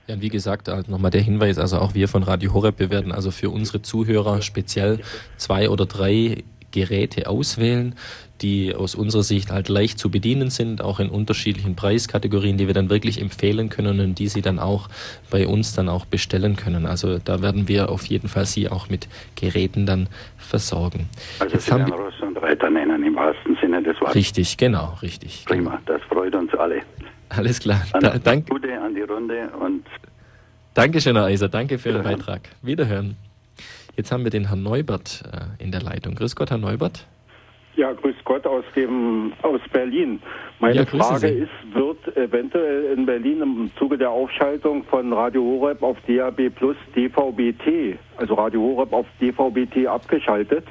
[0.07, 3.11] Ja, wie gesagt, halt nochmal der Hinweis, also auch wir von Radio Horeb, wir werden
[3.11, 4.99] also für unsere Zuhörer speziell
[5.37, 7.95] zwei oder drei Geräte auswählen,
[8.41, 12.73] die aus unserer Sicht halt leicht zu bedienen sind, auch in unterschiedlichen Preiskategorien, die wir
[12.73, 14.89] dann wirklich empfehlen können und die Sie dann auch
[15.29, 16.85] bei uns dann auch bestellen können.
[16.85, 21.07] Also da werden wir auf jeden Fall Sie auch mit Geräten dann versorgen.
[21.39, 24.15] Also Jetzt Sie werden Ross und Reiter nennen im wahrsten Sinne des Wortes.
[24.15, 25.45] Richtig, genau, richtig.
[25.45, 26.81] Prima, das freut uns alle.
[27.37, 27.81] Alles klar.
[27.99, 28.51] Da, danke.
[28.51, 29.85] Gute an die Runde und
[30.73, 31.49] Dankeschön, Herr Eiser.
[31.49, 32.41] Danke für Ihren Beitrag.
[32.61, 33.17] Wiederhören.
[33.97, 36.15] Jetzt haben wir den Herrn Neubert äh, in der Leitung.
[36.15, 37.05] Grüß Gott, Herr Neubert.
[37.75, 40.21] Ja, grüß Gott aus dem aus Berlin.
[40.59, 41.33] Meine ja, Frage Sie.
[41.33, 46.75] ist, wird eventuell in Berlin im Zuge der Aufschaltung von Radio Horeb auf DAB Plus
[46.95, 50.65] DVB-T, also Radio Horeb auf DVB-T abgeschaltet?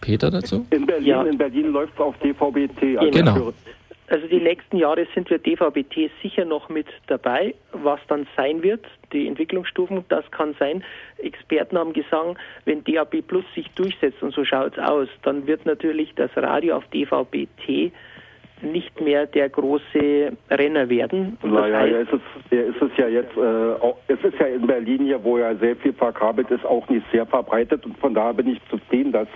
[0.00, 0.66] Peter dazu?
[0.70, 1.22] In Berlin, ja.
[1.22, 2.98] in Berlin läuft es auf DVB-T.
[2.98, 3.52] Also genau.
[4.10, 7.54] Also die nächsten Jahre sind für DVB-T sicher noch mit dabei.
[7.72, 10.82] Was dann sein wird, die Entwicklungsstufen, das kann sein.
[11.18, 15.64] Experten haben gesagt, wenn DAB Plus sich durchsetzt und so schaut es aus, dann wird
[15.64, 17.92] natürlich das Radio auf DVB-T
[18.62, 21.38] nicht mehr der große Renner werden.
[21.42, 24.46] Und naja, heißt, ja, ist es, ist es ja jetzt, äh, auch, es ist ja
[24.46, 28.12] in Berlin hier, wo ja sehr viel verkabelt ist, auch nicht sehr verbreitet und von
[28.12, 29.28] daher bin ich zufrieden, dass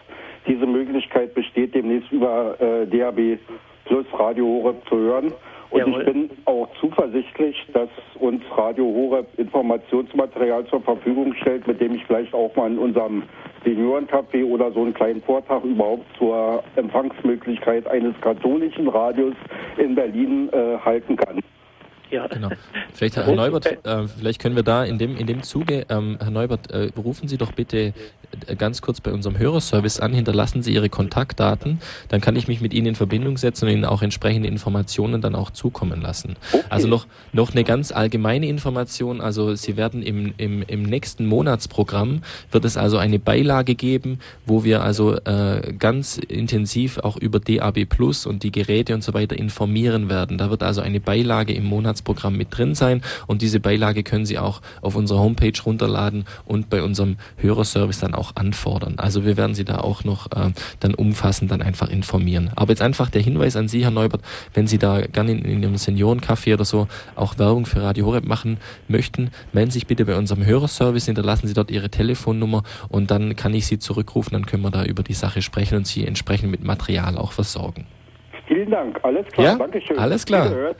[0.46, 3.38] diese Möglichkeit besteht, demnächst über äh, DAB
[3.84, 5.32] plus Radio Horeb zu hören.
[5.70, 6.00] Und Jawohl.
[6.00, 7.88] ich bin auch zuversichtlich, dass
[8.20, 13.24] uns Radio Horeb Informationsmaterial zur Verfügung stellt, mit dem ich vielleicht auch mal in unserem
[13.64, 19.34] Seniorencafé oder so einen kleinen Vortrag überhaupt zur Empfangsmöglichkeit eines katholischen Radios
[19.78, 21.40] in Berlin äh, halten kann.
[22.14, 22.28] Ja.
[22.28, 22.50] Genau.
[22.92, 26.30] Vielleicht, Herr Neubert, äh, vielleicht können wir da in dem, in dem Zuge, ähm, Herr
[26.30, 27.92] Neubert, äh, rufen Sie doch bitte
[28.46, 32.60] äh, ganz kurz bei unserem Hörerservice an, hinterlassen Sie Ihre Kontaktdaten, dann kann ich mich
[32.60, 36.36] mit Ihnen in Verbindung setzen und Ihnen auch entsprechende Informationen dann auch zukommen lassen.
[36.52, 36.62] Okay.
[36.68, 42.22] Also noch, noch eine ganz allgemeine Information, also Sie werden im, im, im nächsten Monatsprogramm,
[42.52, 47.86] wird es also eine Beilage geben, wo wir also äh, ganz intensiv auch über DAB
[47.86, 50.38] Plus und die Geräte und so weiter informieren werden.
[50.38, 54.26] Da wird also eine Beilage im Monat Monatsprogramm mit drin sein und diese Beilage können
[54.26, 58.94] Sie auch auf unserer Homepage runterladen und bei unserem Hörerservice dann auch anfordern.
[58.98, 62.50] Also wir werden Sie da auch noch äh, dann umfassend dann einfach informieren.
[62.54, 65.62] Aber jetzt einfach der Hinweis an Sie, Herr Neubert, wenn Sie da gerne in, in
[65.62, 70.04] Ihrem Seniorencafé oder so auch Werbung für Radio Horeb machen möchten, melden Sie sich bitte
[70.04, 74.46] bei unserem Hörerservice, hinterlassen Sie dort Ihre Telefonnummer und dann kann ich Sie zurückrufen, dann
[74.46, 77.86] können wir da über die Sache sprechen und Sie entsprechend mit Material auch versorgen.
[78.46, 79.56] Vielen Dank, alles klar, ja?
[79.56, 79.98] Dankeschön.
[79.98, 80.74] Alles klar.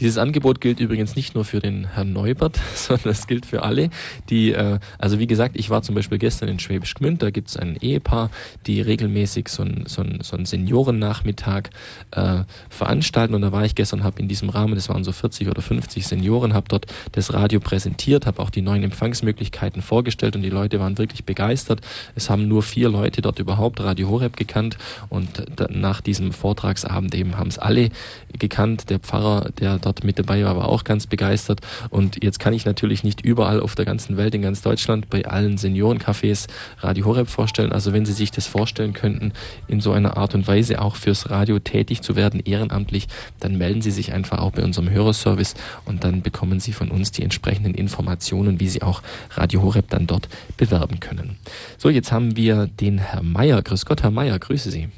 [0.00, 3.90] Dieses Angebot gilt übrigens nicht nur für den Herrn Neubert, sondern es gilt für alle,
[4.30, 7.48] die, äh, also wie gesagt, ich war zum Beispiel gestern in Schwäbisch Gmünd, da gibt
[7.48, 8.30] es ein Ehepaar,
[8.66, 11.70] die regelmäßig so einen so so ein Seniorennachmittag
[12.12, 15.48] äh, veranstalten und da war ich gestern, habe in diesem Rahmen, das waren so 40
[15.48, 20.42] oder 50 Senioren, habe dort das Radio präsentiert, habe auch die neuen Empfangsmöglichkeiten vorgestellt und
[20.42, 21.80] die Leute waren wirklich begeistert.
[22.14, 27.36] Es haben nur vier Leute dort überhaupt Radio Horeb gekannt und nach diesem Vortragsabend eben
[27.36, 27.90] haben es alle
[28.38, 28.88] gekannt.
[28.88, 31.60] Der Pfarrer, der dort dort mit dabei war, war auch ganz begeistert.
[31.90, 35.26] Und jetzt kann ich natürlich nicht überall auf der ganzen Welt, in ganz Deutschland, bei
[35.26, 36.46] allen Seniorencafés
[36.78, 37.72] Radio Horeb vorstellen.
[37.72, 39.32] Also wenn Sie sich das vorstellen könnten,
[39.66, 43.08] in so einer Art und Weise auch fürs Radio tätig zu werden, ehrenamtlich,
[43.40, 47.10] dann melden Sie sich einfach auch bei unserem Hörerservice und dann bekommen Sie von uns
[47.10, 51.36] die entsprechenden Informationen, wie Sie auch Radio Horeb dann dort bewerben können.
[51.78, 53.60] So, jetzt haben wir den Herr Meier.
[53.62, 54.88] Grüß Gott, Herr Meier, grüße Sie.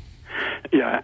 [0.70, 1.02] Ja,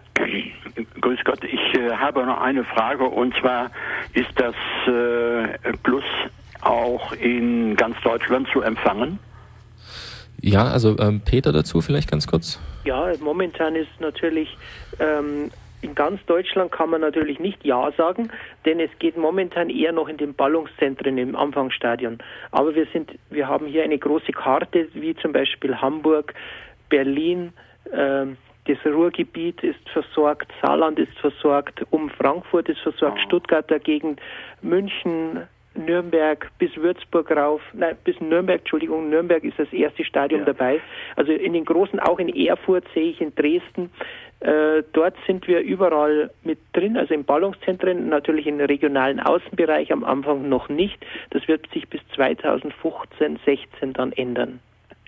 [1.79, 3.71] äh, habe noch eine Frage und zwar
[4.13, 4.55] ist das
[4.87, 6.03] äh, Plus
[6.61, 9.19] auch in ganz Deutschland zu empfangen?
[10.41, 12.61] Ja, also ähm, Peter dazu vielleicht ganz kurz.
[12.85, 14.57] Ja, momentan ist natürlich
[14.99, 18.29] ähm, in ganz Deutschland kann man natürlich nicht Ja sagen,
[18.65, 22.17] denn es geht momentan eher noch in den Ballungszentren im Anfangsstadion.
[22.51, 26.33] Aber wir sind, wir haben hier eine große Karte, wie zum Beispiel Hamburg,
[26.89, 27.53] Berlin,
[27.93, 33.25] ähm, das Ruhrgebiet ist versorgt, Saarland ist versorgt, um Frankfurt ist versorgt, oh.
[33.25, 34.19] Stuttgarter Gegend,
[34.61, 40.47] München, Nürnberg bis Würzburg rauf, nein, bis Nürnberg, Entschuldigung, Nürnberg ist das erste Stadium ja.
[40.47, 40.81] dabei.
[41.15, 43.91] Also in den großen, auch in Erfurt sehe ich in Dresden,
[44.41, 50.03] äh, dort sind wir überall mit drin, also in Ballungszentren, natürlich im regionalen Außenbereich am
[50.03, 51.05] Anfang noch nicht.
[51.31, 54.59] Das wird sich bis 2015, 16 dann ändern.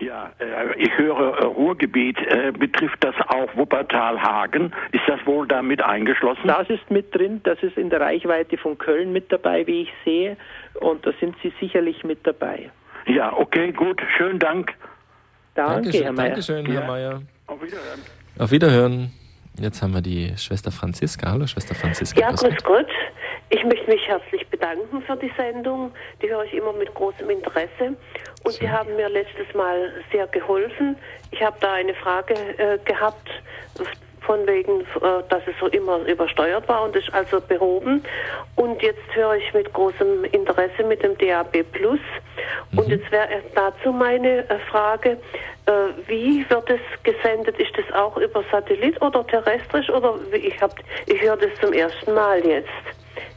[0.01, 2.17] Ja, äh, ich höre äh, Ruhrgebiet.
[2.27, 4.73] Äh, betrifft das auch Wuppertal-Hagen?
[4.91, 6.47] Ist das wohl da mit eingeschlossen?
[6.47, 7.39] Das ist mit drin.
[7.43, 10.37] Das ist in der Reichweite von Köln mit dabei, wie ich sehe.
[10.79, 12.71] Und da sind Sie sicherlich mit dabei.
[13.05, 14.01] Ja, okay, gut.
[14.17, 14.73] Schönen Dank.
[15.53, 16.27] Danke, Dankeschön, Herr Mayer.
[16.29, 16.87] Dankeschön, Herr Ja.
[16.87, 17.21] Mayer.
[17.47, 17.99] Auf Wiederhören.
[18.39, 19.11] Auf Wiederhören.
[19.59, 21.29] Jetzt haben wir die Schwester Franziska.
[21.31, 22.19] Hallo, Schwester Franziska.
[22.19, 22.87] Ja, grüß grüß Gott.
[23.53, 25.91] Ich möchte mich herzlich bedanken für die Sendung.
[26.21, 27.97] Die höre ich immer mit großem Interesse.
[28.45, 30.95] Und Sie haben mir letztes Mal sehr geholfen.
[31.31, 33.29] Ich habe da eine Frage äh, gehabt,
[34.21, 34.83] von wegen, äh,
[35.27, 38.03] dass es so immer übersteuert war und ist also behoben.
[38.55, 41.99] Und jetzt höre ich mit großem Interesse mit dem DAB Plus.
[42.77, 42.93] Und Mhm.
[42.93, 45.17] jetzt wäre dazu meine äh, Frage,
[45.65, 45.71] äh,
[46.07, 47.59] wie wird es gesendet?
[47.59, 49.89] Ist das auch über Satellit oder terrestrisch?
[49.89, 50.37] Oder wie?
[50.37, 50.73] ich, hab,
[51.07, 52.69] ich höre das zum ersten Mal jetzt.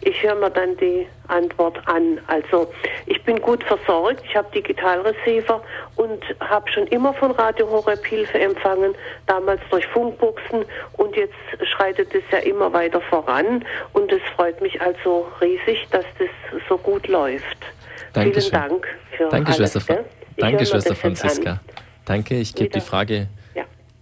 [0.07, 2.21] Ich höre mir dann die Antwort an.
[2.27, 2.71] Also
[3.07, 5.63] ich bin gut versorgt, ich habe Digitalreceiver
[5.97, 8.95] und habe schon immer von Radio Horeb Hilfe empfangen,
[9.27, 10.67] damals durch Funkbuchsen
[10.99, 13.65] und jetzt schreitet es ja immer weiter voran
[13.95, 16.29] und es freut mich also riesig, dass das
[16.69, 17.45] so gut läuft.
[18.13, 18.43] Dankeschön.
[18.43, 18.87] Vielen Dank
[19.17, 19.73] für Danke, alles.
[19.73, 20.05] Schwester,
[20.37, 20.95] Danke, Schwester.
[20.95, 21.61] Franziska.
[22.05, 22.81] Danke, ich gebe die.
[22.81, 23.29] Frage.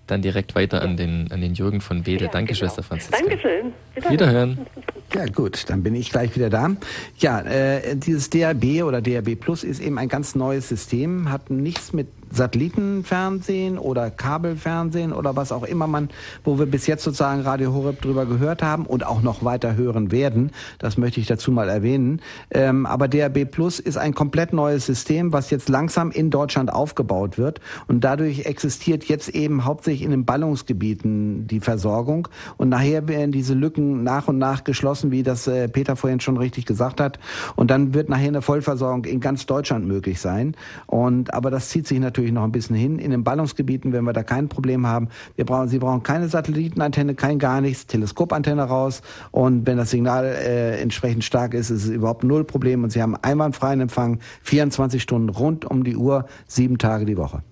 [0.07, 2.27] Dann direkt weiter an den, an den Jürgen von Wedel.
[2.27, 2.59] Ja, Danke, genau.
[2.59, 3.19] Schwester Franziska.
[3.19, 3.73] Dankeschön.
[4.09, 4.67] Wiederhören.
[5.15, 6.71] Ja gut, dann bin ich gleich wieder da.
[7.19, 11.93] Ja, äh, dieses DAB oder DAB Plus ist eben ein ganz neues System, hat nichts
[11.93, 16.09] mit Satellitenfernsehen oder Kabelfernsehen oder was auch immer man,
[16.45, 20.11] wo wir bis jetzt sozusagen Radio Horeb drüber gehört haben und auch noch weiter hören
[20.11, 20.51] werden.
[20.79, 22.21] Das möchte ich dazu mal erwähnen.
[22.51, 27.39] Ähm, aber DAB Plus ist ein komplett neues System, was jetzt langsam in Deutschland aufgebaut
[27.39, 33.33] wird und dadurch existiert jetzt eben hauptsächlich in den Ballungsgebieten die Versorgung und nachher werden
[33.33, 37.19] diese Lücken nach und nach geschlossen, wie das äh, Peter vorhin schon richtig gesagt hat
[37.57, 41.87] und dann wird nachher eine Vollversorgung in ganz Deutschland möglich sein und aber das zieht
[41.87, 43.01] sich natürlich noch ein bisschen hin.
[43.01, 45.09] In den Ballungsgebieten werden wir da kein Problem haben.
[45.35, 50.25] Wir brauchen, Sie brauchen keine Satellitenantenne, kein gar nichts, Teleskopantenne raus und wenn das Signal
[50.27, 55.03] äh, entsprechend stark ist, ist es überhaupt null Problem und Sie haben einwandfreien Empfang, 24
[55.03, 57.43] Stunden rund um die Uhr, sieben Tage die Woche.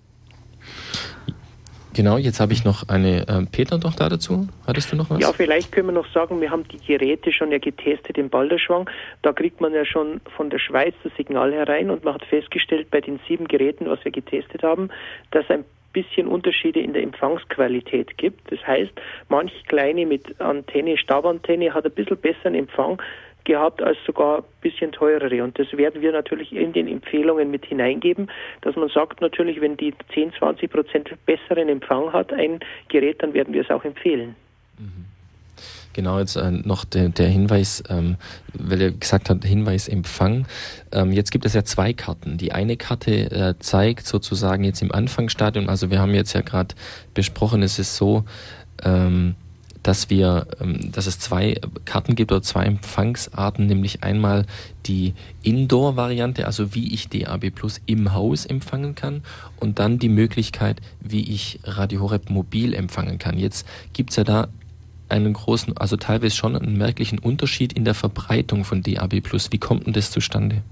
[1.95, 4.49] Genau, jetzt habe ich noch eine äh, Peter noch da dazu.
[4.67, 5.21] Hattest du noch was?
[5.21, 8.89] Ja, vielleicht können wir noch sagen, wir haben die Geräte schon ja getestet in Balderschwang.
[9.23, 12.91] Da kriegt man ja schon von der Schweiz das Signal herein und man hat festgestellt
[12.91, 14.91] bei den sieben Geräten, was wir getestet haben,
[15.33, 18.53] dass ein bisschen Unterschiede in der Empfangsqualität gibt.
[18.53, 18.93] Das heißt,
[19.29, 23.03] manch kleine mit Antenne, Stabantenne hat ein bisschen besseren Empfang
[23.45, 25.43] gehabt als sogar ein bisschen teurere.
[25.43, 28.31] Und das werden wir natürlich in den Empfehlungen mit hineingeben,
[28.63, 33.35] dass man sagt natürlich, wenn die 10, 20 Prozent besseren Empfang hat, ein Gerät, dann
[33.35, 34.35] werden wir es auch empfehlen.
[34.79, 35.07] Mhm.
[35.93, 38.17] Genau, jetzt äh, noch der, der Hinweis, ähm,
[38.55, 40.47] weil er gesagt hat, Hinweis Empfang.
[40.93, 42.39] Ähm, jetzt gibt es ja zwei Karten.
[42.39, 46.75] Die eine Karte äh, zeigt sozusagen jetzt im Anfangsstadium, also wir haben jetzt ja gerade
[47.13, 48.25] besprochen, es ist so,
[48.85, 49.35] ähm,
[49.83, 54.47] dass wir, ähm, dass es zwei Karten gibt oder zwei Empfangsarten, nämlich einmal
[54.87, 59.23] die Indoor-Variante, also wie ich DAB Plus im Haus empfangen kann,
[59.59, 63.39] und dann die Möglichkeit, wie ich Radio Horeb mobil empfangen kann.
[63.39, 64.49] Jetzt gibt's ja da
[65.09, 69.51] einen großen, also teilweise schon einen merklichen Unterschied in der Verbreitung von DAB Plus.
[69.51, 70.63] Wie kommt denn das zustande?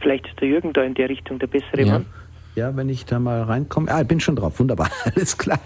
[0.00, 1.92] Vielleicht ist der Jürgen da in der Richtung der bessere ja.
[1.94, 2.06] Mann.
[2.54, 3.90] Ja, wenn ich da mal reinkomme.
[3.90, 4.60] Ah, ich bin schon drauf.
[4.60, 4.88] Wunderbar.
[5.04, 5.58] Alles klar.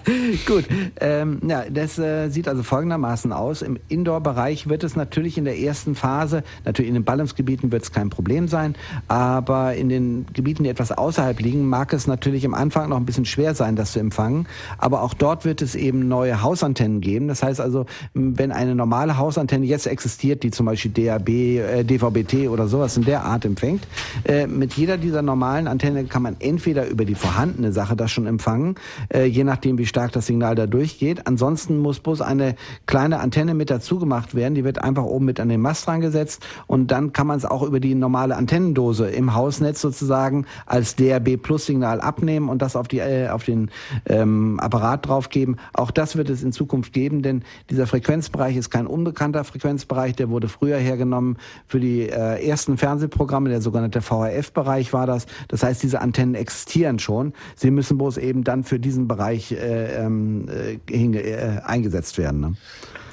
[0.47, 0.65] Gut.
[1.01, 3.61] Ähm, ja, das äh, sieht also folgendermaßen aus.
[3.61, 7.93] Im Indoor-Bereich wird es natürlich in der ersten Phase, natürlich in den Ballungsgebieten wird es
[7.93, 8.75] kein Problem sein,
[9.07, 13.05] aber in den Gebieten, die etwas außerhalb liegen, mag es natürlich am Anfang noch ein
[13.05, 14.47] bisschen schwer sein, das zu empfangen.
[14.79, 17.29] Aber auch dort wird es eben neue Hausantennen geben.
[17.29, 22.49] Das heißt also, wenn eine normale Hausantenne jetzt existiert, die zum Beispiel DAB, äh, DVB-T
[22.49, 23.87] oder sowas in der Art empfängt,
[24.25, 28.11] äh, mit jeder dieser normalen Antenne kann man entweder entweder über die vorhandene Sache das
[28.11, 28.77] schon empfangen,
[29.13, 31.27] äh, je nachdem, wie stark das Signal da durchgeht.
[31.27, 32.55] Ansonsten muss bloß eine
[32.87, 34.55] kleine Antenne mit dazu gemacht werden.
[34.55, 37.63] Die wird einfach oben mit an den Mast reingesetzt und dann kann man es auch
[37.63, 42.89] über die normale Antennendose im Hausnetz sozusagen als DRB Plus Signal abnehmen und das auf
[42.89, 43.71] die äh, auf den
[44.07, 45.57] ähm, Apparat draufgeben.
[45.73, 50.17] Auch das wird es in Zukunft geben, denn dieser Frequenzbereich ist kein unbekannter Frequenzbereich.
[50.17, 53.49] Der wurde früher hergenommen für die äh, ersten Fernsehprogramme.
[53.49, 55.27] Der sogenannte VHF-Bereich war das.
[55.49, 57.33] Das heißt, diese Antennen existieren existieren schon.
[57.57, 62.41] Sie müssen bloß eben dann für diesen Bereich äh, ähm, äh, äh, eingesetzt werden.
[62.41, 62.55] Ne?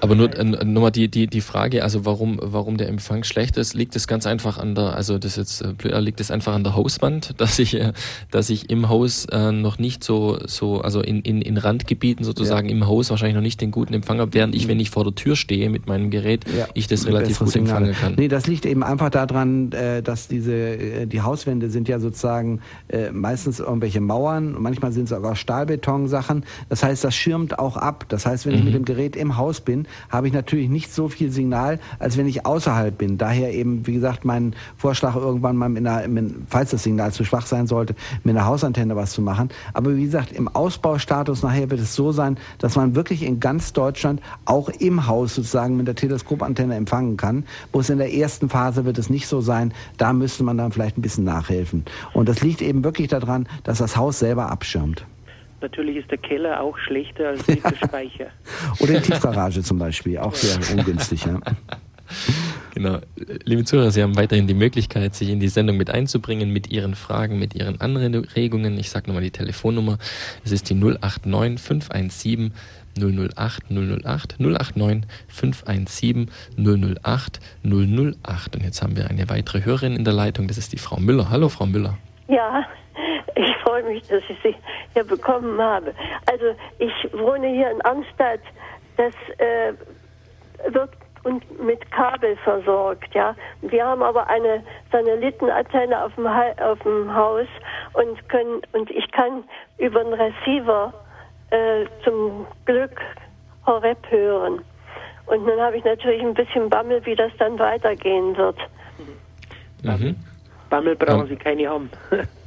[0.05, 3.73] Aber nur äh, nochmal die, die, die Frage, also warum, warum der Empfang schlecht ist,
[3.73, 6.75] liegt es ganz einfach an der, also das jetzt äh, liegt es einfach an der
[6.75, 7.91] Hauswand, dass ich, äh,
[8.29, 12.69] dass ich im Haus äh, noch nicht so, so, also in, in, in Randgebieten sozusagen
[12.69, 12.75] ja.
[12.75, 15.15] im Haus wahrscheinlich noch nicht den guten Empfang habe, während ich, wenn ich vor der
[15.15, 16.67] Tür stehe mit meinem Gerät, ja.
[16.75, 17.87] ich das relativ gut Signale.
[17.87, 18.21] empfangen kann.
[18.21, 22.61] Nee, das liegt eben einfach daran, äh, dass diese, äh, die Hauswände sind ja sozusagen
[22.89, 26.45] äh, meistens irgendwelche Mauern, manchmal sind es sogar Stahlbeton-Sachen.
[26.69, 28.05] Das heißt, das schirmt auch ab.
[28.09, 28.59] Das heißt, wenn mhm.
[28.59, 32.17] ich mit dem Gerät im Haus bin, habe ich natürlich nicht so viel Signal, als
[32.17, 33.17] wenn ich außerhalb bin.
[33.17, 37.23] Daher eben, wie gesagt, mein Vorschlag irgendwann mal, mit einer, mit, falls das Signal zu
[37.23, 39.49] schwach sein sollte, mit einer Hausantenne was zu machen.
[39.73, 43.73] Aber wie gesagt, im Ausbaustatus nachher wird es so sein, dass man wirklich in ganz
[43.73, 47.45] Deutschland auch im Haus sozusagen mit der Teleskopantenne empfangen kann.
[47.71, 49.73] Bloß in der ersten Phase wird es nicht so sein.
[49.97, 51.85] Da müsste man dann vielleicht ein bisschen nachhelfen.
[52.13, 55.05] Und das liegt eben wirklich daran, dass das Haus selber abschirmt.
[55.61, 58.27] Natürlich ist der Keller auch schlechter als der Speicher.
[58.79, 61.25] Oder die Tiefgarage zum Beispiel, auch sehr ungünstig.
[61.25, 61.39] Ja.
[62.73, 62.99] Genau.
[63.45, 66.93] Liebe Zuhörer, Sie haben weiterhin die Möglichkeit, sich in die Sendung mit einzubringen, mit Ihren
[66.93, 68.77] Fragen, mit Ihren Anregungen.
[68.77, 69.97] Ich sage nochmal die Telefonnummer.
[70.43, 72.53] Es ist die 089 517
[72.97, 78.55] 008 008 089 517 008 008.
[78.55, 80.47] Und jetzt haben wir eine weitere Hörerin in der Leitung.
[80.47, 81.29] Das ist die Frau Müller.
[81.29, 81.97] Hallo, Frau Müller.
[82.27, 82.65] Ja,
[83.35, 84.55] ich freue mich, dass ich Sie
[84.93, 85.93] hier bekommen habe.
[86.31, 88.41] Also ich wohne hier in Arnstadt.
[88.97, 89.73] Das äh,
[90.73, 90.91] wird
[91.25, 93.35] und mit Kabel versorgt, ja.
[93.61, 97.47] Wir haben aber eine Satellitenantenne auf dem, auf dem Haus
[97.93, 99.43] und können und ich kann
[99.79, 100.93] über einen Receiver
[101.49, 103.01] äh, zum Glück
[103.65, 104.61] Horeb hören.
[105.25, 108.57] Und nun habe ich natürlich ein bisschen Bammel, wie das dann weitergehen wird.
[108.99, 110.15] Mhm.
[110.69, 111.89] Bammel brauchen Sie keine haben.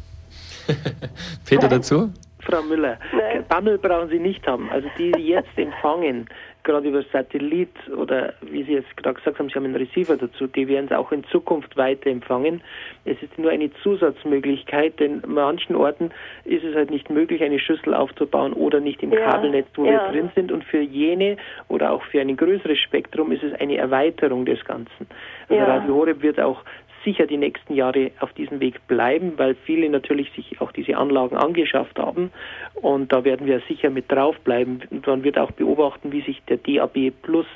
[1.46, 2.12] Peter dazu?
[2.40, 3.44] Frau Müller, Nein.
[3.48, 4.70] Bammel brauchen Sie nicht haben.
[4.70, 6.28] Also die, die jetzt empfangen,
[6.64, 10.46] gerade über Satellit oder wie Sie jetzt gerade gesagt haben, Sie haben einen Receiver dazu,
[10.46, 12.62] die werden es auch in Zukunft weiter empfangen.
[13.04, 16.11] Es ist nur eine Zusatzmöglichkeit, denn an manchen Orten
[16.44, 19.31] ist es halt nicht möglich, eine Schüssel aufzubauen oder nicht im ja.
[19.31, 19.92] Kabelnetz, wo ja.
[19.92, 20.52] wir drin sind.
[20.52, 21.37] Und für jene
[21.68, 25.07] oder auch für ein größeres Spektrum ist es eine Erweiterung des Ganzen.
[25.48, 25.64] Also ja.
[25.64, 26.62] Radio Horeb wird auch
[27.09, 31.37] sicher die nächsten Jahre auf diesem Weg bleiben, weil viele natürlich sich auch diese Anlagen
[31.37, 32.31] angeschafft haben
[32.75, 34.83] und da werden wir sicher mit draufbleiben.
[34.90, 37.47] Und man wird auch beobachten, wie sich der DAB Plus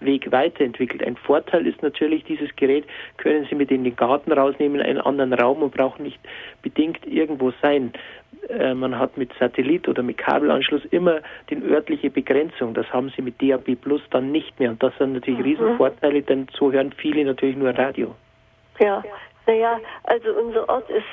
[0.00, 1.04] Weg weiterentwickelt.
[1.06, 2.84] Ein Vorteil ist natürlich, dieses Gerät
[3.18, 6.18] können Sie mit in den Garten rausnehmen, in einen anderen Raum und brauchen nicht
[6.62, 7.92] bedingt irgendwo sein.
[8.48, 11.20] Äh, man hat mit Satellit oder mit Kabelanschluss immer
[11.50, 12.74] die örtliche Begrenzung.
[12.74, 14.70] Das haben Sie mit DAB Plus dann nicht mehr.
[14.70, 15.46] Und das sind natürlich mhm.
[15.46, 18.14] Riesenvorteile, denn so hören viele natürlich nur Radio.
[18.78, 19.02] Ja,
[19.46, 21.04] naja, also unser Ort ist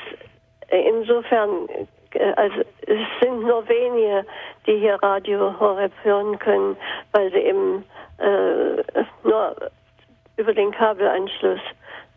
[0.70, 1.68] äh, insofern,
[2.14, 4.26] äh, also es sind nur wenige,
[4.66, 6.78] die hier Radio Horeb hören können,
[7.12, 7.84] weil sie eben
[8.18, 9.55] äh, nur
[10.38, 11.60] über den Kabelanschluss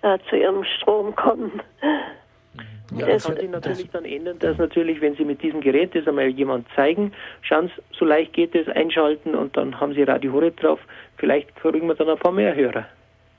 [0.03, 1.61] äh, zu ihrem Strom kommen.
[2.97, 6.07] Ja, das kann sich natürlich dann ändern, dass natürlich, wenn Sie mit diesem Gerät das
[6.07, 10.33] einmal jemand zeigen, schauen Sie, so leicht geht es, einschalten und dann haben Sie Radio
[10.33, 10.79] Horeb drauf.
[11.17, 12.85] Vielleicht kriegen wir dann ein paar mehr Hörer.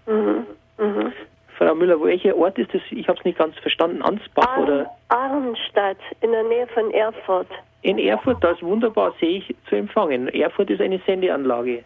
[0.07, 0.47] Mhm.
[0.79, 1.13] Mhm.
[1.57, 2.81] Frau Müller, welcher Ort ist das?
[2.91, 4.01] Ich habe es nicht ganz verstanden.
[4.01, 4.91] Ansbach Ar oder?
[5.09, 7.47] Arnstadt, in der Nähe von Erfurt.
[7.81, 10.27] In Erfurt, das ist wunderbar, sehe ich zu empfangen.
[10.29, 11.83] Erfurt ist eine Sendeanlage.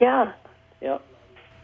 [0.00, 0.32] Ja.
[0.80, 0.98] Ja.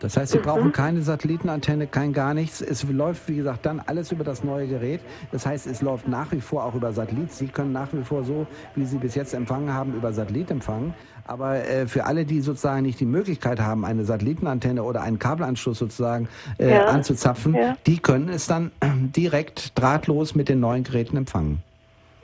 [0.00, 0.42] Das heißt, Sie mhm.
[0.42, 2.60] brauchen keine Satellitenantenne, kein gar nichts.
[2.60, 5.00] Es läuft, wie gesagt, dann alles über das neue Gerät.
[5.30, 7.32] Das heißt, es läuft nach wie vor auch über Satellit.
[7.32, 10.94] Sie können nach wie vor so, wie Sie bis jetzt empfangen haben, über Satellit empfangen.
[11.26, 15.78] Aber äh, für alle, die sozusagen nicht die Möglichkeit haben, eine Satellitenantenne oder einen Kabelanschluss
[15.78, 16.28] sozusagen
[16.58, 16.86] äh, ja.
[16.86, 17.76] anzuzapfen, ja.
[17.86, 18.86] die können es dann äh,
[19.16, 21.62] direkt drahtlos mit den neuen Geräten empfangen.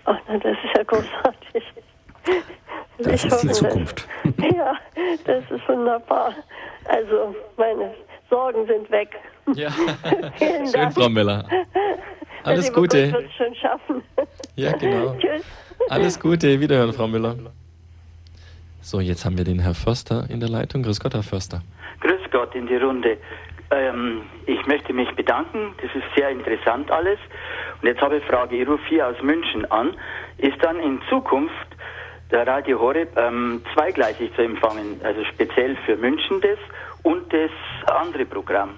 [0.06, 1.62] Ach, das ist ja großartig.
[2.98, 4.08] Das ich ist die Zukunft.
[4.24, 4.74] Das, ja,
[5.24, 6.32] das ist wunderbar.
[6.84, 7.94] Also meine
[8.30, 9.10] Sorgen sind weg.
[9.54, 9.70] Ja,
[10.38, 10.94] schön, Dank.
[10.94, 11.44] Frau Miller.
[12.44, 13.12] Alles Gute.
[13.12, 14.02] Wird schon schaffen.
[14.54, 15.14] Ja, genau.
[15.18, 15.44] Tschüss.
[15.90, 16.60] Alles Gute.
[16.60, 17.36] Wiederhören, Frau Müller.
[18.80, 20.82] So, jetzt haben wir den Herr Förster in der Leitung.
[20.82, 21.62] Grüß Gott, Herr Förster.
[22.00, 23.18] Grüß Gott in die Runde.
[23.70, 25.74] Ähm, ich möchte mich bedanken.
[25.82, 27.18] Das ist sehr interessant alles.
[27.82, 28.56] Und jetzt habe ich eine Frage.
[28.56, 29.96] Ich rufe hier aus München an.
[30.38, 31.66] Ist dann in Zukunft
[32.30, 36.58] der Radio Horeb ähm, zweigleisig zu empfangen, also speziell für München das
[37.02, 37.50] und das
[37.86, 38.70] andere Programm.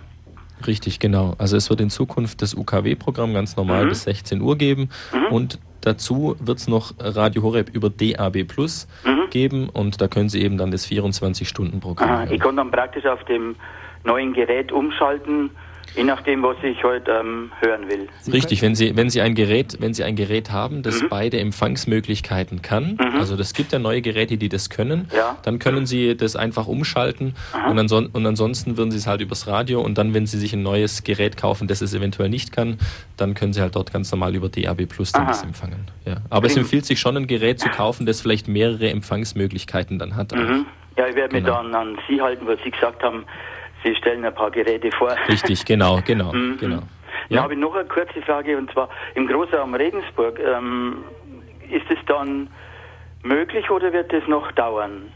[0.67, 1.35] Richtig, genau.
[1.39, 3.91] Also es wird in Zukunft das UKW-Programm ganz normal mhm.
[3.91, 5.27] bis 16 Uhr geben mhm.
[5.33, 9.31] und dazu wird es noch Radio Horeb über DAB Plus mhm.
[9.31, 12.31] geben und da können Sie eben dann das 24-Stunden-Programm.
[12.33, 13.55] Ich kann dann praktisch auf dem
[14.05, 15.51] neuen Gerät umschalten
[15.95, 18.09] Je nachdem, was ich heute ähm, hören will.
[18.33, 21.09] Richtig, wenn Sie, wenn Sie ein Gerät, wenn Sie ein Gerät haben, das mhm.
[21.09, 23.17] beide Empfangsmöglichkeiten kann, mhm.
[23.19, 25.37] also das gibt ja neue Geräte, die das können, ja.
[25.43, 27.35] dann können Sie das einfach umschalten
[27.69, 30.53] und, anson und, ansonsten würden Sie es halt übers Radio und dann, wenn Sie sich
[30.53, 32.79] ein neues Gerät kaufen, das es eventuell nicht kann,
[33.17, 35.87] dann können Sie halt dort ganz normal über DAB Plus dann das empfangen.
[36.05, 36.19] Ja.
[36.31, 36.51] Aber Klingt.
[36.53, 40.33] es empfiehlt sich schon, ein Gerät zu kaufen, das vielleicht mehrere Empfangsmöglichkeiten dann hat.
[40.33, 40.67] Mhm.
[40.97, 41.63] Ja, ich werde genau.
[41.63, 43.25] mich dann an Sie halten, weil Sie gesagt haben,
[43.85, 45.15] Sie stellen ein paar Geräte vor.
[45.29, 46.59] Richtig, genau, genau, mhm.
[46.59, 46.83] genau.
[47.29, 47.37] Ja.
[47.37, 50.39] Dann habe ich noch eine kurze Frage und zwar im Großraum Regensburg.
[50.41, 51.05] Ähm,
[51.71, 52.49] ist es dann
[53.23, 55.13] möglich oder wird es noch dauern?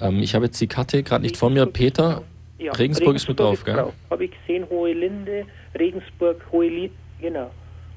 [0.00, 1.66] Ähm, ich habe jetzt die Karte gerade nicht vor mir.
[1.66, 2.22] Peter,
[2.58, 3.92] ja, Regensburg, Regensburg, ist mit drauf, ist gell?
[4.10, 5.46] Habe ich gesehen, Hohe Linde,
[5.78, 6.90] Regensburg, Hohe Linie,
[7.20, 7.50] genau.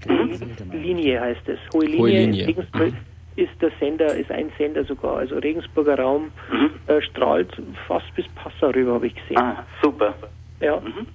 [0.05, 0.72] Mhm.
[0.74, 1.59] Linie heißt es.
[1.74, 2.47] Hohe Linie, Hohe Linie.
[2.47, 2.93] Regensburg.
[3.36, 5.18] Ist der Sender, ist ein Sender sogar.
[5.18, 6.72] Also Regensburger Raum mhm.
[6.88, 7.52] äh, strahlt
[7.88, 9.38] fast bis Passau rüber, habe ich gesehen.
[9.38, 10.14] Ah, super.
[10.62, 10.80] Ja.
[10.80, 11.08] Mhm.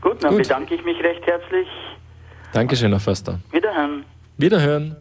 [0.00, 0.42] Gut, dann Gut.
[0.42, 1.68] bedanke ich mich recht herzlich.
[2.52, 3.40] Dankeschön, Herr Förster.
[3.50, 4.04] Wiederhören.
[4.36, 4.96] Wiederhören.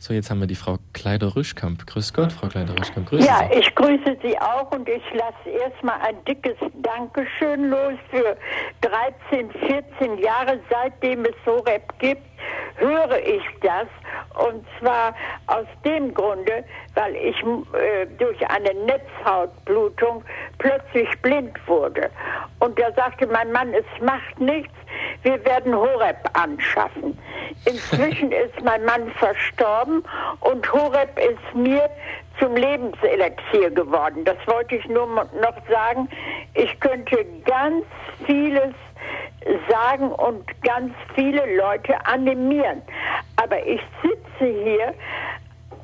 [0.00, 1.84] So, jetzt haben wir die Frau Kleider-Rüschkamp.
[1.84, 3.08] Grüß Gott, Frau Kleider-Rüschkamp.
[3.08, 3.58] Grüß ja, Sie.
[3.58, 8.36] ich grüße Sie auch und ich lasse erstmal ein dickes Dankeschön los für
[8.82, 12.22] 13, 14 Jahre, seitdem es SOREP gibt,
[12.76, 13.86] höre ich das.
[14.34, 15.14] Und zwar
[15.46, 16.64] aus dem Grunde,
[16.94, 20.22] weil ich äh, durch eine Netzhautblutung
[20.58, 22.10] plötzlich blind wurde.
[22.60, 24.74] Und da sagte mein Mann, es macht nichts,
[25.22, 27.18] wir werden Horeb anschaffen.
[27.64, 30.04] Inzwischen ist mein Mann verstorben
[30.40, 31.88] und Horeb ist mir
[32.38, 34.24] zum Lebenselixier geworden.
[34.24, 36.08] Das wollte ich nur noch sagen.
[36.54, 37.84] Ich könnte ganz
[38.26, 38.74] vieles
[39.68, 42.82] sagen und ganz viele Leute animieren.
[43.36, 44.94] Aber ich sitze hier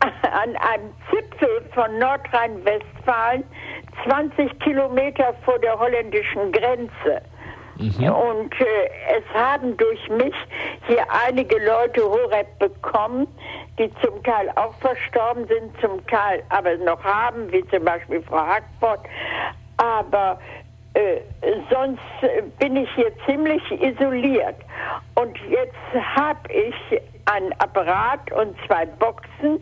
[0.23, 3.45] an einem Zipfel von Nordrhein-Westfalen,
[4.05, 7.23] 20 Kilometer vor der holländischen Grenze.
[7.77, 8.09] Mhm.
[8.09, 10.35] Und äh, es haben durch mich
[10.87, 13.27] hier einige Leute Horeb bekommen,
[13.79, 18.47] die zum Teil auch verstorben sind, zum Teil aber noch haben, wie zum Beispiel Frau
[18.47, 19.01] Hackford.
[19.77, 20.39] Aber
[20.95, 21.21] äh,
[21.71, 24.57] sonst bin ich hier ziemlich isoliert.
[25.17, 29.61] Und jetzt habe ich ein Apparat und zwei Boxen,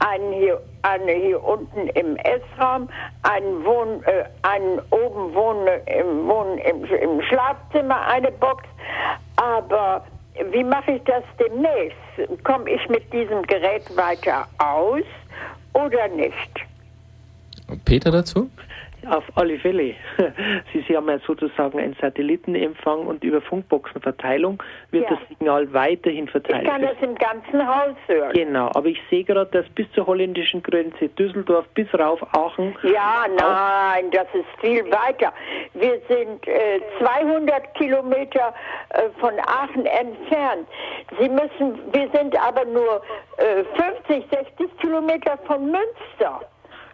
[0.00, 2.88] einen hier, eine hier unten im Essraum,
[3.22, 8.64] einen, Wohn, äh, einen oben wohnen, im, wohnen im, im Schlafzimmer eine Box.
[9.36, 10.04] Aber
[10.52, 12.44] wie mache ich das demnächst?
[12.44, 15.04] Komme ich mit diesem Gerät weiter aus
[15.72, 16.66] oder nicht?
[17.84, 18.50] Peter dazu?
[19.08, 19.94] Auf alle Fälle.
[20.72, 25.10] Sie, Sie haben ja sozusagen einen Satellitenempfang und über Funkboxenverteilung wird ja.
[25.10, 26.62] das Signal weiterhin verteilt.
[26.62, 28.32] Ich kann das im ganzen Haus hören.
[28.32, 32.74] Genau, aber ich sehe gerade, dass bis zur holländischen Grenze, Düsseldorf bis rauf Aachen.
[32.82, 35.32] Ja, nein, das ist viel weiter.
[35.74, 38.54] Wir sind äh, 200 Kilometer
[38.90, 40.66] äh, von Aachen entfernt.
[41.20, 43.02] Sie müssen, wir sind aber nur
[43.36, 43.64] äh,
[44.08, 46.40] 50, 60 Kilometer von Münster.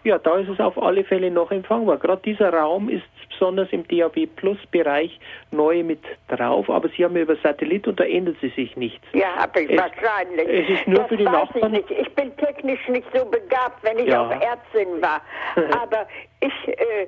[0.05, 1.97] Ja, da ist es auf alle Fälle noch empfangbar.
[1.99, 5.19] Gerade dieser Raum ist besonders im DAB Plus Bereich
[5.53, 9.05] neu mit drauf, aber Sie haben ja über Satellit und da ändert sie sich nichts.
[9.13, 10.49] Ja, habe ich es, wahrscheinlich.
[10.49, 11.75] Es ist nur das für die weiß Nachbarn.
[11.75, 12.01] Ich, nicht.
[12.01, 14.27] ich bin technisch nicht so begabt, wenn ich Ja.
[14.27, 15.21] auch Ärztin war.
[15.83, 16.07] Aber
[16.41, 17.07] ich, äh,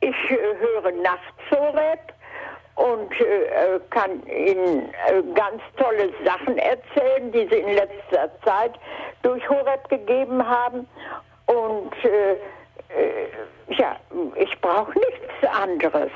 [0.00, 2.00] ich äh, höre nachts Horeb
[2.76, 8.72] und äh, äh, kann Ihnen äh, ganz tolle Sachen erzählen, die Sie in letzter Zeit
[9.22, 10.86] durch Horeb gegeben haben.
[11.48, 13.28] Und äh, äh,
[13.68, 13.96] ja,
[14.36, 16.10] ich brauche nichts anderes.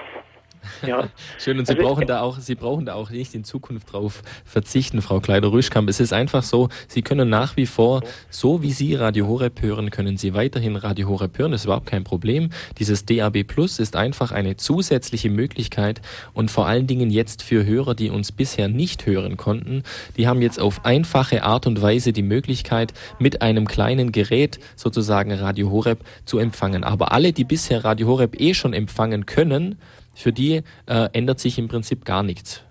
[0.86, 1.08] Ja.
[1.38, 4.22] Schön, und Sie Also, brauchen da auch, Sie brauchen da auch nicht in Zukunft drauf
[4.44, 5.88] verzichten, Frau Kleider-Rüschkamp.
[5.88, 9.90] Es ist einfach so, Sie können nach wie vor, so wie Sie Radio Horeb hören,
[9.90, 11.52] können Sie weiterhin Radio Horeb hören.
[11.52, 12.50] Das ist überhaupt kein Problem.
[12.78, 16.00] Dieses DAB Plus ist einfach eine zusätzliche Möglichkeit
[16.32, 19.82] und vor allen Dingen jetzt für Hörer, die uns bisher nicht hören konnten,
[20.16, 25.32] die haben jetzt auf einfache Art und Weise die Möglichkeit, mit einem kleinen Gerät sozusagen
[25.32, 26.84] Radio Horeb zu empfangen.
[26.84, 29.78] Aber alle, die bisher Radio Horeb eh schon empfangen können,
[30.14, 32.64] für die äh, ändert sich im Prinzip gar nichts.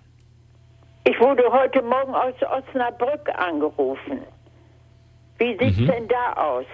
[1.06, 4.20] Ich wurde heute Morgen aus Osnabrück angerufen.
[5.40, 5.88] Wie sieht's Mhm.
[5.88, 6.66] denn da aus?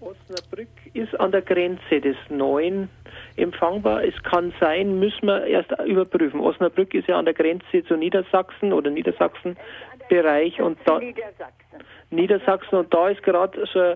[0.00, 2.88] Osnabrück ist an der Grenze des Neuen
[3.36, 4.02] empfangbar.
[4.04, 6.40] Es kann sein, müssen wir erst überprüfen.
[6.40, 11.78] Osnabrück ist ja an der Grenze zu Niedersachsen oder Niedersachsen-Bereich und da Niedersachsen.
[12.10, 13.94] Niedersachsen und da ist gerade so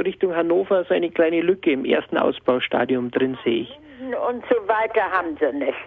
[0.00, 3.78] Richtung Hannover so eine kleine Lücke im ersten Ausbaustadium drin, sehe ich.
[4.00, 5.78] Und so weiter haben sie nicht.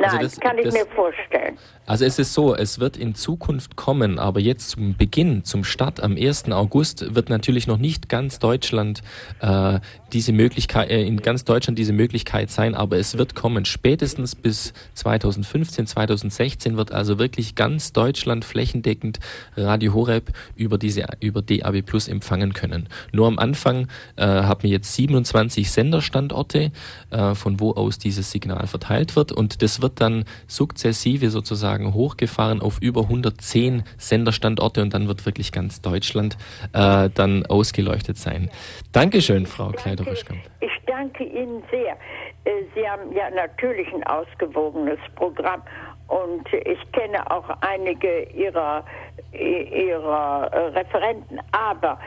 [0.00, 1.58] Nein, Also das- kann ich das- mir vorstellen.
[1.86, 6.00] Also es ist so, es wird in Zukunft kommen, aber jetzt zum Beginn, zum Start
[6.00, 6.52] am 1.
[6.52, 9.02] August wird natürlich noch nicht ganz Deutschland
[9.40, 9.80] äh,
[10.12, 13.64] diese Möglichkeit, äh, in ganz Deutschland diese Möglichkeit sein, aber es wird kommen.
[13.64, 19.18] Spätestens bis 2015, 2016 wird also wirklich ganz Deutschland flächendeckend
[19.56, 22.88] Radio Horeb über diese über DAB Plus empfangen können.
[23.12, 26.70] Nur am Anfang äh, haben wir jetzt 27 Senderstandorte,
[27.10, 32.60] äh, von wo aus dieses Signal verteilt wird und das wird dann sukzessive sozusagen hochgefahren
[32.60, 36.36] auf über 110 Senderstandorte und dann wird wirklich ganz Deutschland
[36.72, 38.50] äh, dann ausgeleuchtet sein.
[38.92, 40.40] Dankeschön, Frau Kleider-Rüschkamp.
[40.60, 41.96] Ich danke Ihnen sehr.
[42.44, 45.62] Äh, Sie haben ja natürlich ein ausgewogenes Programm
[46.08, 48.84] und ich kenne auch einige Ihrer,
[49.32, 51.38] ihrer äh, Referenten.
[51.52, 51.98] Aber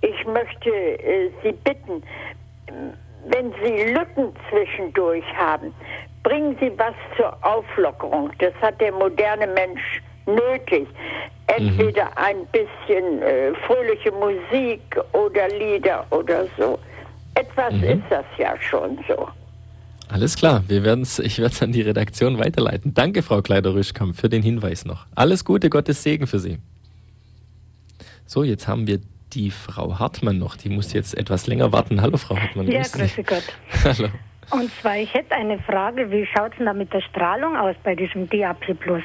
[0.00, 2.02] ich möchte äh, Sie bitten,
[3.26, 5.74] wenn Sie Lücken zwischendurch haben,
[6.22, 8.30] bringen Sie was zur Auflockerung.
[8.38, 10.86] Das hat der moderne Mensch nötig.
[11.48, 14.80] Entweder ein bisschen äh, fröhliche Musik
[15.12, 16.78] oder Lieder oder so.
[17.34, 17.82] Etwas Mhm.
[17.84, 19.28] ist das ja schon so.
[20.08, 22.92] Alles klar, wir werden's, ich werde es an die Redaktion weiterleiten.
[22.94, 25.06] Danke, Frau Kleider-Rüschkamp, für den Hinweis noch.
[25.14, 26.58] Alles Gute, Gottes Segen für Sie.
[28.26, 29.00] So, jetzt haben wir
[29.32, 30.56] die Frau Hartmann noch.
[30.56, 32.02] Die muss jetzt etwas länger warten.
[32.02, 32.70] Hallo, Frau Hartmann.
[32.70, 33.44] Ja, grüße Gott.
[33.84, 34.08] Hallo.
[34.52, 37.74] Und zwar, ich hätte eine Frage, wie schaut es denn da mit der Strahlung aus
[37.82, 39.02] bei diesem DAP Plus?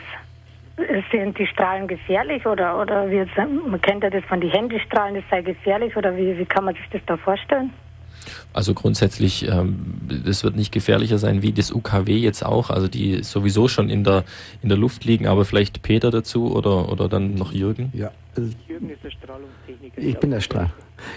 [1.10, 5.16] Sind die Strahlen gefährlich oder, oder wie jetzt, man kennt ja das von den Handystrahlen,
[5.16, 7.72] das sei gefährlich oder wie, wie kann man sich das da vorstellen?
[8.52, 13.24] Also grundsätzlich, ähm, das wird nicht gefährlicher sein wie das UKW jetzt auch, also die
[13.24, 14.26] sowieso schon in der,
[14.62, 17.91] in der Luft liegen, aber vielleicht Peter dazu oder, oder dann noch Jürgen?
[17.93, 20.02] Ja, also Jürgen ist der Strahlungstechniker.
[20.02, 20.72] ich bin der Strahl.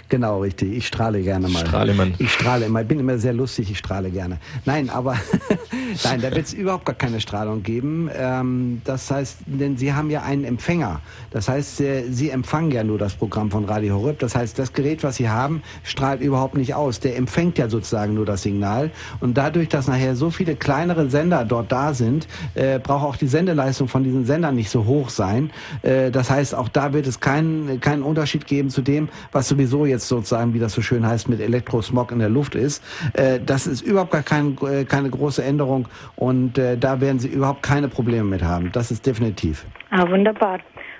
[0.09, 0.73] Genau, richtig.
[0.73, 1.65] Ich strahle gerne mal.
[1.65, 2.13] Strahlemann.
[2.17, 2.81] Ich strahle immer.
[2.81, 3.71] Ich bin immer sehr lustig.
[3.71, 4.37] Ich strahle gerne.
[4.65, 5.17] Nein, aber
[6.03, 8.09] nein, da wird es überhaupt gar keine Strahlung geben.
[8.13, 11.01] Ähm, das heißt, denn Sie haben ja einen Empfänger.
[11.31, 14.19] Das heißt, äh, Sie empfangen ja nur das Programm von Radio Horeb.
[14.19, 16.99] Das heißt, das Gerät, was Sie haben, strahlt überhaupt nicht aus.
[16.99, 18.91] Der empfängt ja sozusagen nur das Signal.
[19.19, 23.27] Und dadurch, dass nachher so viele kleinere Sender dort da sind, äh, braucht auch die
[23.27, 25.51] Sendeleistung von diesen Sendern nicht so hoch sein.
[25.81, 29.70] Äh, das heißt, auch da wird es keinen keinen Unterschied geben zu dem, was sowieso
[29.85, 32.83] jetzt sozusagen, wie das so schön heißt, mit Elektrosmog in der Luft ist.
[33.13, 37.29] Äh, das ist überhaupt gar kein, äh, keine große Änderung und äh, da werden Sie
[37.29, 38.71] überhaupt keine Probleme mit haben.
[38.71, 39.65] Das ist definitiv.
[39.89, 40.59] Ah, wunderbar.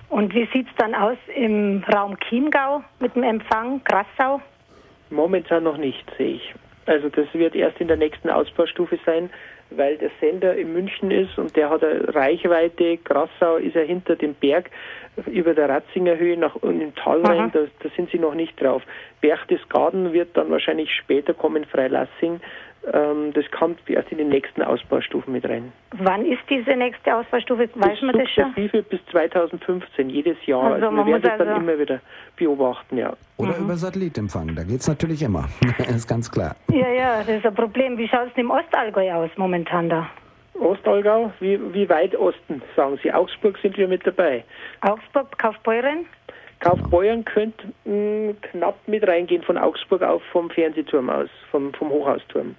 [0.10, 4.42] Und wie sieht es dann aus im Raum Chiemgau mit dem Empfang, Grassau?
[5.10, 6.54] Momentan noch nicht, sehe ich.
[6.86, 9.30] Also das wird erst in der nächsten Ausbaustufe sein,
[9.76, 12.98] weil der Sender in München ist und der hat eine Reichweite.
[12.98, 14.70] Grassau ist ja hinter dem Berg
[15.26, 18.60] über der Ratzinger Höhe nach unten im Tal rein, da, da sind sie noch nicht
[18.62, 18.82] drauf.
[19.20, 22.40] Berchtesgaden wird dann wahrscheinlich später kommen, Freilassing.
[22.94, 25.72] Ähm, das kommt erst in den nächsten Ausbaustufen mit rein.
[25.98, 27.70] Wann ist diese nächste Ausbaustufe?
[27.76, 28.54] Weiß man das schon?
[28.56, 30.64] Bis 2015, jedes Jahr.
[30.64, 32.00] Also Also, man wir werden muss das dann also- immer wieder
[32.38, 33.14] beobachten, ja.
[33.38, 34.56] Oder über Satellit empfangen.
[34.56, 35.48] Da geht's natürlich immer.
[35.96, 36.56] ist ganz klar.
[36.72, 37.98] Ja, ja, das ist ein Problem.
[38.00, 40.10] Wie schaut es im Ostallgäu aus momentan da?
[40.60, 43.12] Ostallgäu, wie, wie weit Osten, sagen Sie?
[43.14, 44.44] Augsburg sind wir mit dabei.
[44.82, 46.06] Augsburg, Kaufbeuren?
[46.60, 52.56] Kaufbeuern könnte mh, knapp mit reingehen von Augsburg auf vom Fernsehturm aus, vom, vom Hochhausturm.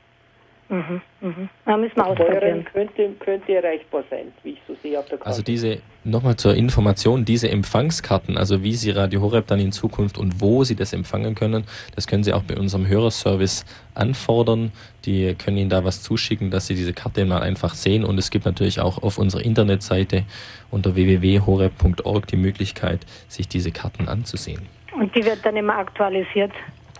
[0.73, 1.49] Mhm, mhm.
[1.67, 2.65] Da müssen wir ausprobieren.
[2.73, 5.29] Könnte, könnte erreichbar sein, wie ich so sehe auf der Karte.
[5.29, 10.17] Also diese, nochmal zur Information, diese Empfangskarten, also wie Sie Radio Horeb dann in Zukunft
[10.17, 11.65] und wo Sie das empfangen können,
[11.95, 14.73] das können Sie auch bei unserem Hörerservice anfordern.
[15.05, 18.03] Die können Ihnen da was zuschicken, dass Sie diese Karte mal einfach sehen.
[18.03, 20.25] Und es gibt natürlich auch auf unserer Internetseite
[20.71, 24.63] unter www.horeb.org die Möglichkeit, sich diese Karten anzusehen.
[24.99, 26.53] Und die wird dann immer aktualisiert?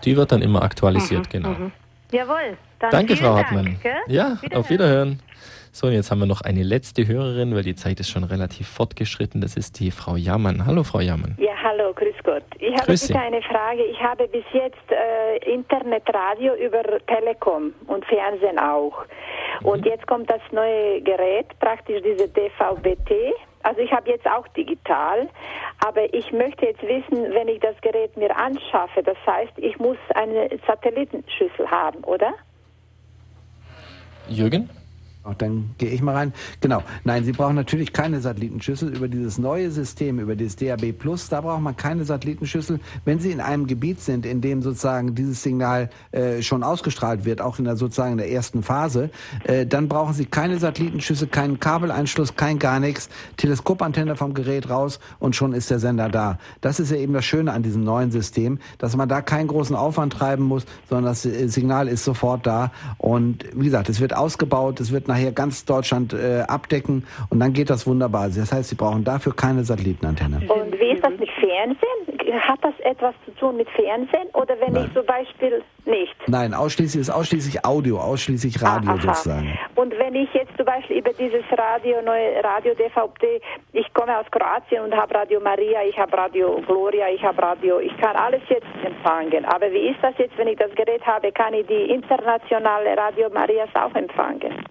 [0.05, 1.55] Die wird dann immer aktualisiert, Mhm, genau.
[2.13, 2.17] Mhm.
[2.19, 2.57] Jawohl.
[2.79, 3.79] Dann Danke, Frau Dank, Hartmann.
[3.81, 3.93] gell?
[4.07, 4.57] Ja, Wiederhören.
[4.57, 5.19] auf Wiederhören.
[5.75, 8.67] So, und jetzt haben wir noch eine letzte Hörerin, weil die Zeit ist schon relativ
[8.67, 9.41] fortgeschritten.
[9.41, 10.67] Das ist die Frau Jammann.
[10.67, 11.35] Hallo, Frau Jammann.
[11.39, 12.43] Ja, hallo, grüß Gott.
[12.59, 13.83] Ich habe bitte eine Frage.
[13.85, 19.03] Ich habe bis jetzt äh, Internetradio über Telekom und Fernsehen auch.
[19.61, 19.67] Mhm.
[19.67, 23.33] Und jetzt kommt das neue Gerät, praktisch diese DVB-T.
[23.63, 25.29] Also ich habe jetzt auch digital,
[25.85, 29.97] aber ich möchte jetzt wissen, wenn ich das Gerät mir anschaffe, das heißt, ich muss
[30.15, 32.33] eine Satellitenschüssel haben, oder?
[34.27, 34.69] Jürgen?
[35.37, 36.33] Dann gehe ich mal rein.
[36.59, 36.83] Genau.
[37.05, 38.93] Nein, Sie brauchen natürlich keine Satellitenschüssel.
[38.93, 42.81] Über dieses neue System, über dieses DAB Plus, da braucht man keine Satellitenschüssel.
[43.05, 47.39] Wenn Sie in einem Gebiet sind, in dem sozusagen dieses Signal äh, schon ausgestrahlt wird,
[47.39, 49.11] auch in der sozusagen in der ersten Phase,
[49.45, 53.07] äh, dann brauchen Sie keine Satellitenschüssel, keinen Kabeleinschluss, kein gar nichts.
[53.37, 56.37] Teleskopantenne vom Gerät raus und schon ist der Sender da.
[56.59, 59.75] Das ist ja eben das Schöne an diesem neuen System, dass man da keinen großen
[59.75, 62.71] Aufwand treiben muss, sondern das äh, Signal ist sofort da.
[62.97, 67.53] Und wie gesagt, es wird ausgebaut, es wird nachher ganz Deutschland äh, abdecken und dann
[67.53, 68.27] geht das wunderbar.
[68.29, 70.37] Das heißt, Sie brauchen dafür keine Satellitenantenne.
[70.47, 72.41] Und wie ist das mit Fernsehen?
[72.41, 76.15] Hat das etwas zu tun mit Fernsehen oder wenn ich zum Beispiel nicht?
[76.27, 79.01] Nein, ausschließlich ist ausschließlich Audio, ausschließlich Radio Aha.
[79.01, 79.57] sozusagen.
[79.75, 83.43] Und wenn ich jetzt zum Beispiel über dieses Radio, neue Radio DVB,
[83.73, 87.79] ich komme aus Kroatien und habe Radio Maria, ich habe Radio Gloria, ich habe Radio,
[87.79, 89.45] ich kann alles jetzt empfangen.
[89.45, 93.29] Aber wie ist das jetzt, wenn ich das Gerät habe, kann ich die internationale Radio
[93.29, 94.65] Marias auch empfangen?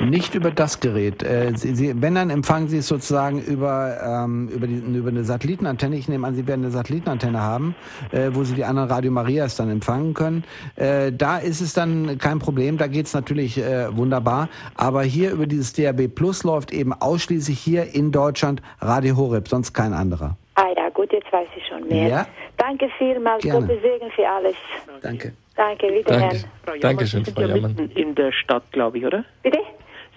[0.00, 1.22] Nicht über das Gerät.
[1.22, 5.24] Äh, Sie, Sie, wenn, dann empfangen Sie es sozusagen über, ähm, über, die, über eine
[5.24, 5.96] Satellitenantenne.
[5.96, 7.74] Ich nehme an, Sie werden eine Satellitenantenne haben,
[8.12, 10.44] äh, wo Sie die anderen Radio Marias dann empfangen können.
[10.76, 14.48] Äh, da ist es dann kein Problem, da geht es natürlich äh, wunderbar.
[14.76, 19.72] Aber hier über dieses DAB Plus läuft eben ausschließlich hier in Deutschland Radio Horeb, sonst
[19.72, 20.36] kein anderer.
[20.54, 22.08] Ah ja, gut, jetzt weiß ich schon mehr.
[22.08, 22.26] Ja.
[22.56, 23.66] Danke vielmals, Gerne.
[23.66, 24.54] Gottes Segen für alles.
[25.02, 25.32] Danke.
[25.54, 26.20] Danke, wiederhören.
[26.20, 26.36] Danke.
[26.36, 27.74] Frau Jammann, Dankeschön, Sie sind Frau ja Jammann.
[27.74, 29.24] mitten in der Stadt, glaube ich, oder?
[29.42, 29.58] Bitte?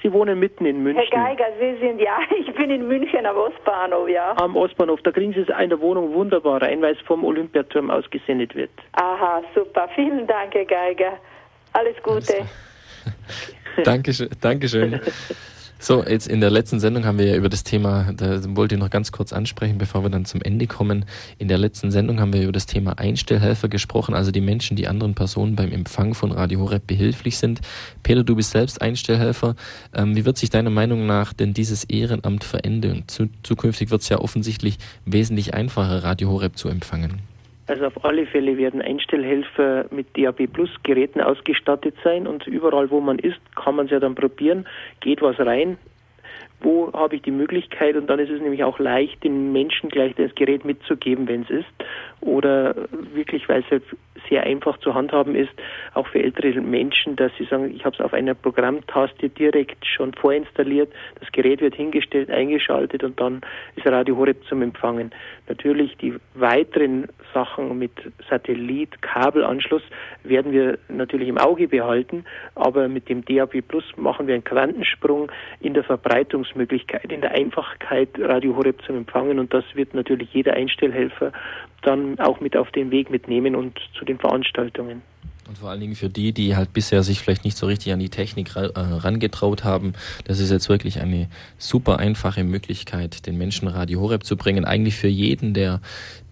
[0.02, 1.04] Sie wohnen mitten in München.
[1.12, 4.34] Herr Geiger, Sie sind ja, ich bin in München am Ostbahnhof, ja.
[4.38, 7.90] Am Ostbahnhof, da kriegen Sie es in der Wohnung wunderbar rein, weil es vom Olympiaturm
[7.90, 8.72] aus gesendet wird.
[8.94, 9.90] Aha, super.
[9.96, 11.14] Vielen Dank, Herr Geiger.
[11.74, 12.46] Alles Gute.
[13.84, 14.30] Dankeschön.
[14.42, 15.00] Dankeschön.
[15.82, 18.82] So, jetzt in der letzten Sendung haben wir ja über das Thema, da wollte ich
[18.82, 21.06] noch ganz kurz ansprechen, bevor wir dann zum Ende kommen.
[21.38, 24.90] In der letzten Sendung haben wir über das Thema Einstellhelfer gesprochen, also die Menschen, die
[24.90, 27.62] anderen Personen beim Empfang von Radio Horeb behilflich sind.
[28.04, 29.56] Peter, du bist selbst Einstellhelfer.
[29.96, 33.06] Ähm, wie wird sich deiner Meinung nach denn dieses Ehrenamt verändern?
[33.08, 37.29] Zu, zukünftig wird es ja offensichtlich wesentlich einfacher, Radio Horeb zu empfangen.
[37.70, 43.00] Also auf alle Fälle werden Einstellhelfer mit DAB Plus Geräten ausgestattet sein und überall, wo
[43.00, 44.66] man ist, kann man es ja dann probieren,
[45.02, 45.78] geht was rein,
[46.62, 47.96] wo habe ich die Möglichkeit?
[47.96, 51.50] Und dann ist es nämlich auch leicht, den Menschen gleich das Gerät mitzugeben, wenn es
[51.52, 51.68] ist.
[52.22, 52.76] Oder
[53.14, 53.84] wirklich, weil es halt
[54.30, 55.52] sehr einfach zu handhaben ist,
[55.94, 60.14] auch für ältere Menschen, dass sie sagen, ich habe es auf einer Programmtaste direkt schon
[60.14, 63.42] vorinstalliert, das Gerät wird hingestellt, eingeschaltet und dann
[63.76, 65.12] ist Radio Horeb zum Empfangen.
[65.48, 67.92] Natürlich die weiteren Sachen mit
[68.30, 69.84] Satellit, Kabelanschluss
[70.24, 72.26] werden wir natürlich im Auge behalten,
[72.56, 78.10] aber mit dem DAB Plus machen wir einen Quantensprung in der Verbreitungsmöglichkeit, in der Einfachheit,
[78.20, 81.32] Radio Horeb zum Empfangen und das wird natürlich jeder Einstellhelfer
[81.82, 85.02] dann auch mit auf den Weg mitnehmen und zu den Veranstaltungen.
[85.48, 87.98] Und vor allen Dingen für die, die halt bisher sich vielleicht nicht so richtig an
[87.98, 89.94] die Technik ra- äh, haben,
[90.26, 94.64] das ist jetzt wirklich eine super einfache Möglichkeit, den Menschen Radio Horeb zu bringen.
[94.64, 95.82] Eigentlich für jeden, der,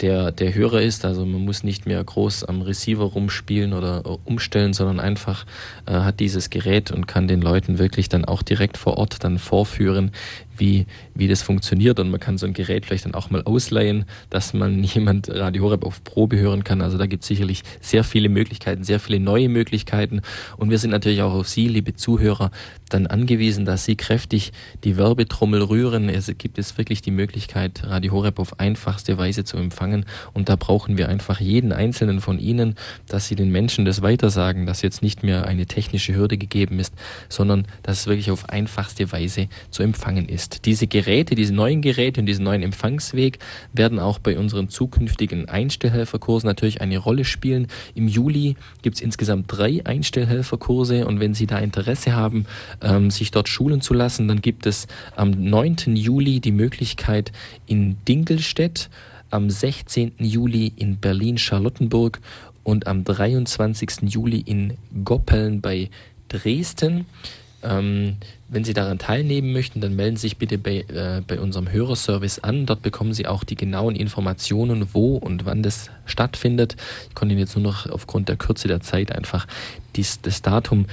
[0.01, 1.03] der, der Hörer ist.
[1.03, 5.47] Also man muss nicht mehr groß am Receiver rumspielen oder äh, umstellen, sondern einfach
[5.87, 9.39] äh, hat dieses Gerät und kann den Leuten wirklich dann auch direkt vor Ort dann
[9.39, 10.11] vorführen,
[10.59, 11.99] wie, wie das funktioniert.
[11.99, 15.63] Und man kann so ein Gerät vielleicht dann auch mal ausleihen, dass man jemand Radio
[15.63, 16.81] Horeb auf Probe hören kann.
[16.81, 20.21] Also da gibt es sicherlich sehr viele Möglichkeiten, sehr viele neue Möglichkeiten.
[20.57, 22.51] Und wir sind natürlich auch auf Sie, liebe Zuhörer,
[22.89, 24.51] dann angewiesen, dass Sie kräftig
[24.83, 26.09] die Werbetrommel rühren.
[26.09, 30.05] Es gibt es wirklich die Möglichkeit, Radio Horeb auf einfachste Weise zu empfangen.
[30.33, 32.75] Und da brauchen wir einfach jeden einzelnen von Ihnen,
[33.07, 36.93] dass Sie den Menschen das weitersagen, dass jetzt nicht mehr eine technische Hürde gegeben ist,
[37.29, 40.46] sondern dass es wirklich auf einfachste Weise zu empfangen ist.
[40.47, 40.65] Ist.
[40.65, 43.39] Diese Geräte, diese neuen Geräte und diesen neuen Empfangsweg
[43.73, 47.67] werden auch bei unseren zukünftigen Einstellhelferkursen natürlich eine Rolle spielen.
[47.95, 52.45] Im Juli gibt es insgesamt drei Einstellhelferkurse und wenn Sie da Interesse haben,
[52.81, 55.95] ähm, sich dort schulen zu lassen, dann gibt es am 9.
[55.95, 57.31] Juli die Möglichkeit
[57.65, 58.89] in Dingelstedt,
[59.29, 60.13] am 16.
[60.19, 62.19] Juli in Berlin-Charlottenburg
[62.63, 64.03] und am 23.
[64.03, 65.89] Juli in Goppeln bei
[66.29, 67.05] Dresden.
[67.63, 68.17] Ähm,
[68.49, 72.39] wenn Sie daran teilnehmen möchten, dann melden Sie sich bitte bei, äh, bei unserem Hörerservice
[72.39, 72.65] an.
[72.65, 76.75] Dort bekommen Sie auch die genauen Informationen, wo und wann das stattfindet.
[77.09, 79.47] Ich konnte Ihnen jetzt nur noch aufgrund der Kürze der Zeit einfach
[79.95, 80.85] dies, das Datum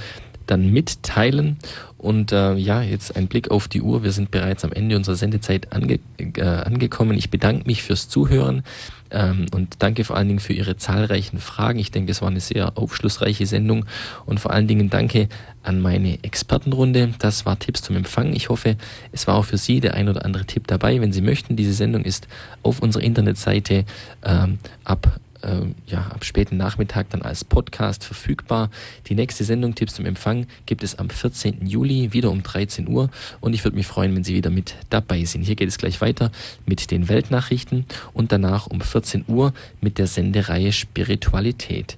[0.47, 1.57] dann mitteilen.
[2.05, 4.03] Und äh, ja, jetzt ein Blick auf die Uhr.
[4.03, 7.17] Wir sind bereits am Ende unserer Sendezeit ange äh, angekommen.
[7.17, 8.61] Ich bedanke mich fürs Zuhören
[9.09, 11.79] ähm, und danke vor allen Dingen für Ihre zahlreichen Fragen.
[11.79, 13.87] Ich denke, es war eine sehr aufschlussreiche Sendung
[14.27, 15.29] und vor allen Dingen danke
[15.63, 17.15] an meine Expertenrunde.
[17.17, 18.33] Das war Tipps zum Empfang.
[18.33, 18.77] Ich hoffe,
[19.11, 21.01] es war auch für Sie der ein oder andere Tipp dabei.
[21.01, 22.27] Wenn Sie möchten, diese Sendung ist
[22.61, 23.83] auf unserer Internetseite
[24.23, 28.69] ähm, ab äh, ja, ab späten Nachmittag dann als Podcast verfügbar.
[29.07, 31.65] Die nächste Sendung Tipps zum Empfang gibt es am 14.
[31.65, 35.23] Juli wieder um 13 Uhr und ich würde mich freuen, wenn Sie wieder mit dabei
[35.25, 35.43] sind.
[35.43, 36.31] Hier geht es gleich weiter
[36.65, 41.97] mit den Weltnachrichten und danach um 14 Uhr mit der Sendereihe Spiritualität.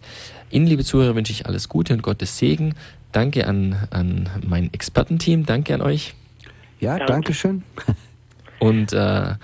[0.49, 2.75] Ihnen, liebe Zuhörer, wünsche ich alles Gute und Gottes Segen.
[3.11, 5.45] Danke an, an mein Expertenteam.
[5.45, 6.13] Danke an euch.
[6.79, 7.63] Ja, danke schön.
[8.59, 9.35] Und äh,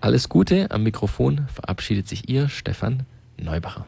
[0.00, 0.70] alles Gute.
[0.70, 3.04] Am Mikrofon verabschiedet sich Ihr Stefan
[3.38, 3.86] Neubacher.